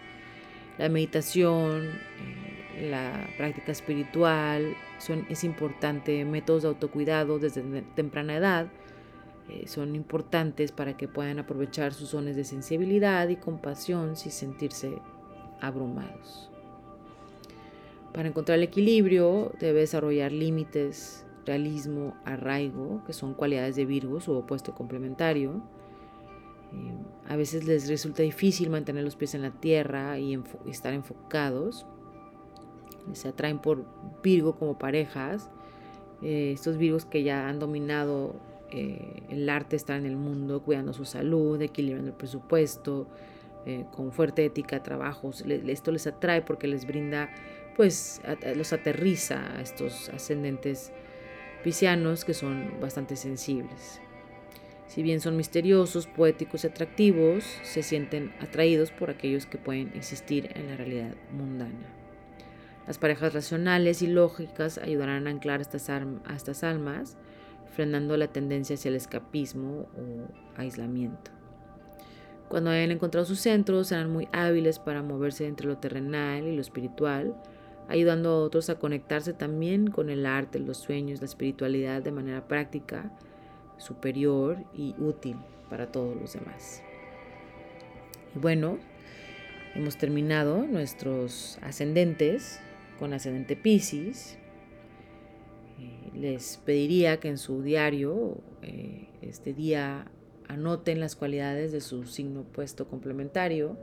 La 0.79 0.89
meditación, 0.89 1.83
eh, 1.83 2.89
la 2.89 3.29
práctica 3.37 3.71
espiritual 3.71 4.75
son, 4.97 5.27
es 5.29 5.43
importante, 5.43 6.25
métodos 6.25 6.63
de 6.63 6.69
autocuidado 6.69 7.37
desde 7.37 7.61
temprana 7.93 8.37
edad 8.37 8.67
eh, 9.47 9.67
son 9.67 9.95
importantes 9.95 10.71
para 10.71 10.97
que 10.97 11.07
puedan 11.07 11.37
aprovechar 11.37 11.93
sus 11.93 12.09
zonas 12.09 12.35
de 12.35 12.43
sensibilidad 12.43 13.29
y 13.29 13.35
compasión 13.35 14.15
sin 14.15 14.31
sentirse 14.31 14.97
abrumados. 15.61 16.49
Para 18.15 18.29
encontrar 18.29 18.57
el 18.57 18.63
equilibrio 18.63 19.51
debe 19.59 19.81
desarrollar 19.81 20.31
límites, 20.31 21.24
realismo, 21.45 22.15
arraigo, 22.25 23.03
que 23.05 23.13
son 23.13 23.33
cualidades 23.33 23.75
de 23.75 23.85
Virgo, 23.85 24.19
su 24.19 24.33
opuesto 24.33 24.73
complementario. 24.73 25.61
Eh, 26.73 26.93
a 27.27 27.35
veces 27.35 27.65
les 27.65 27.87
resulta 27.87 28.23
difícil 28.23 28.69
mantener 28.69 29.03
los 29.03 29.15
pies 29.15 29.35
en 29.35 29.41
la 29.41 29.51
tierra 29.51 30.19
y, 30.19 30.39
estar 30.67 30.93
enfocados. 30.93 31.85
Se 33.13 33.27
atraen 33.27 33.59
por 33.59 33.85
Virgo 34.23 34.55
como 34.55 34.77
parejas. 34.77 35.49
Eh, 36.21 36.51
estos 36.53 36.77
Virgos 36.77 37.05
que 37.05 37.23
ya 37.23 37.47
han 37.47 37.59
dominado 37.59 38.35
eh, 38.71 39.23
el 39.29 39.47
arte 39.49 39.75
está 39.75 39.95
en 39.95 40.05
el 40.05 40.15
mundo 40.15 40.63
cuidando 40.63 40.93
su 40.93 41.05
salud, 41.05 41.61
equilibrando 41.61 42.09
el 42.09 42.17
presupuesto, 42.17 43.07
con 43.95 44.11
fuerte 44.11 44.45
ética 44.45 44.83
trabajos. 44.83 45.43
esto 45.43 45.91
les 45.91 46.05
atrae 46.05 46.43
porque 46.43 46.67
les 46.67 46.85
brinda, 46.85 47.31
pues, 47.75 48.21
los 48.55 48.73
aterriza 48.73 49.57
a 49.57 49.61
estos 49.63 50.09
ascendentes 50.09 50.93
que 52.25 52.33
son 52.33 52.79
bastante 52.79 53.15
sensibles. 53.15 53.99
Si 54.87 55.01
bien 55.01 55.19
son 55.19 55.35
misteriosos, 55.35 56.05
poéticos 56.05 56.63
y 56.63 56.67
atractivos, 56.67 57.43
se 57.63 57.81
sienten 57.81 58.33
atraídos 58.39 58.91
por 58.91 59.09
aquellos 59.09 59.47
que 59.47 59.57
pueden 59.57 59.91
existir 59.95 60.51
en 60.55 60.67
la 60.67 60.77
realidad 60.77 61.15
mundana. 61.31 61.89
Las 62.85 62.99
parejas 62.99 63.33
racionales 63.33 64.03
y 64.03 64.07
lógicas 64.07 64.77
ayudarán 64.77 65.25
a 65.25 65.31
anclar 65.31 65.59
estas, 65.59 65.89
a 65.89 66.35
estas 66.35 66.63
almas 66.63 67.17
frenando 67.75 68.15
la 68.15 68.27
tendencia 68.27 68.75
hacia 68.75 68.89
el 68.89 68.95
escapismo 68.95 69.89
o 69.97 70.27
aislamiento. 70.55 71.31
Cuando 72.47 72.69
hayan 72.69 72.91
encontrado 72.91 73.25
su 73.25 73.35
centro, 73.35 73.83
serán 73.83 74.11
muy 74.11 74.29
hábiles 74.31 74.77
para 74.77 75.01
moverse 75.01 75.47
entre 75.47 75.67
lo 75.67 75.79
terrenal 75.79 76.45
y 76.45 76.55
lo 76.55 76.61
espiritual, 76.61 77.35
ayudando 77.87 78.29
a 78.29 78.39
otros 78.39 78.69
a 78.69 78.79
conectarse 78.79 79.33
también 79.33 79.87
con 79.87 80.09
el 80.09 80.25
arte, 80.25 80.59
los 80.59 80.77
sueños, 80.77 81.19
la 81.19 81.25
espiritualidad 81.25 82.01
de 82.01 82.11
manera 82.11 82.47
práctica, 82.47 83.11
superior 83.77 84.57
y 84.73 84.95
útil 84.97 85.37
para 85.69 85.91
todos 85.91 86.15
los 86.15 86.33
demás. 86.33 86.81
Y 88.35 88.39
bueno, 88.39 88.77
hemos 89.73 89.97
terminado 89.97 90.65
nuestros 90.65 91.59
ascendentes 91.61 92.59
con 92.99 93.13
ascendente 93.13 93.55
Pisces, 93.55 94.37
les 96.15 96.57
pediría 96.57 97.19
que 97.19 97.27
en 97.27 97.37
su 97.37 97.61
diario 97.61 98.37
eh, 98.61 99.07
este 99.21 99.53
día 99.53 100.09
anoten 100.47 100.99
las 100.99 101.15
cualidades 101.15 101.71
de 101.71 101.81
su 101.81 102.05
signo 102.05 102.41
opuesto 102.41 102.87
complementario. 102.87 103.77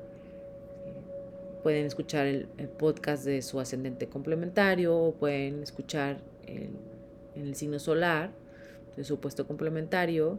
Pueden 1.62 1.87
escuchar 1.87 2.27
el, 2.27 2.46
podcast 2.79 3.25
de 3.25 3.42
su 3.42 3.61
ascendente 3.61 4.09
complementario 4.09 4.96
o 4.96 5.14
pueden 5.14 5.62
escuchar 5.62 6.18
en 6.46 6.77
el 7.35 7.55
signo 7.55 7.79
solar 7.79 8.31
de 8.96 9.05
su 9.05 9.14
opuesto 9.14 9.46
complementario. 9.46 10.38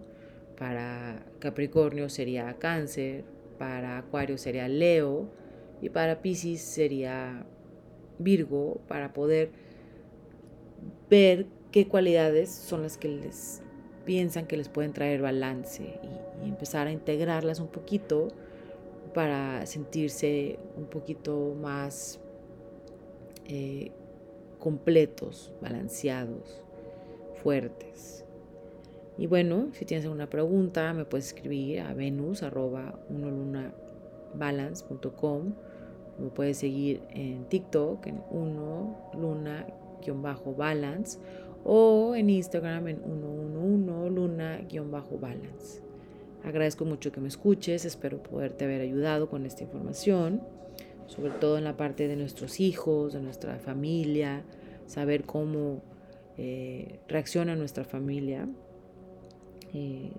Para 0.57 1.23
Capricornio 1.39 2.09
sería 2.09 2.53
Cáncer, 2.59 3.23
para 3.57 3.97
Acuario 3.97 4.37
sería 4.37 4.67
Leo 4.67 5.29
y 5.81 5.89
para 5.89 6.21
Pisces 6.21 6.61
sería 6.61 7.45
Virgo 8.19 8.81
para 8.87 9.13
poder 9.13 9.51
ver 11.09 11.47
qué 11.71 11.87
cualidades 11.87 12.51
son 12.51 12.83
las 12.83 12.97
que 12.97 13.07
les 13.07 13.61
piensan 14.05 14.45
que 14.45 14.57
les 14.57 14.69
pueden 14.69 14.93
traer 14.93 15.21
balance 15.21 15.83
y, 15.83 16.47
empezar 16.47 16.87
a 16.87 16.91
integrarlas 16.91 17.61
un 17.61 17.69
poquito 17.69 18.27
para 19.13 19.65
sentirse 19.65 20.59
un 20.75 20.85
poquito 20.85 21.55
más 21.59 22.19
eh, 23.45 23.91
completos, 24.59 25.53
balanceados, 25.61 26.63
fuertes. 27.41 28.25
Y 29.17 29.27
bueno, 29.27 29.67
si 29.73 29.85
tienes 29.85 30.05
alguna 30.05 30.29
pregunta, 30.29 30.93
me 30.93 31.05
puedes 31.05 31.27
escribir 31.27 31.81
a 31.81 31.93
venus 31.93 32.43
balance.com. 34.33 35.53
Me 36.19 36.29
puedes 36.29 36.57
seguir 36.57 37.01
en 37.09 37.45
TikTok 37.45 38.07
en 38.07 38.23
1 38.31 39.11
luna-balance 40.05 41.19
o 41.63 42.15
en 42.15 42.29
Instagram 42.29 42.87
en 42.87 42.97
111 43.03 44.09
luna-balance. 44.09 45.82
Agradezco 46.43 46.83
mucho 46.83 47.11
que 47.11 47.21
me 47.21 47.29
escuches, 47.29 47.85
espero 47.85 48.21
poderte 48.21 48.65
haber 48.65 48.81
ayudado 48.81 49.29
con 49.29 49.45
esta 49.45 49.63
información, 49.63 50.41
sobre 51.07 51.31
todo 51.31 51.57
en 51.57 51.63
la 51.63 51.77
parte 51.77 52.07
de 52.07 52.17
nuestros 52.17 52.59
hijos, 52.59 53.13
de 53.13 53.21
nuestra 53.21 53.59
familia, 53.59 54.43
saber 54.85 55.23
cómo 55.23 55.81
eh, 56.37 56.99
reacciona 57.07 57.55
nuestra 57.55 57.85
familia. 57.85 58.47
Eh, 59.73 60.11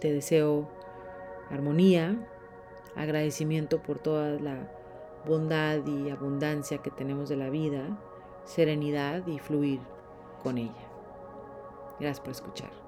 te 0.00 0.12
deseo 0.12 0.68
armonía, 1.50 2.26
agradecimiento 2.96 3.82
por 3.82 4.00
toda 4.00 4.40
la 4.40 4.70
bondad 5.24 5.86
y 5.86 6.10
abundancia 6.10 6.78
que 6.78 6.90
tenemos 6.90 7.28
de 7.28 7.36
la 7.36 7.48
vida, 7.48 7.98
serenidad 8.44 9.26
y 9.26 9.38
fluir 9.38 9.80
con 10.42 10.58
ella. 10.58 10.72
Gracias 12.00 12.20
por 12.20 12.30
escuchar. 12.30 12.85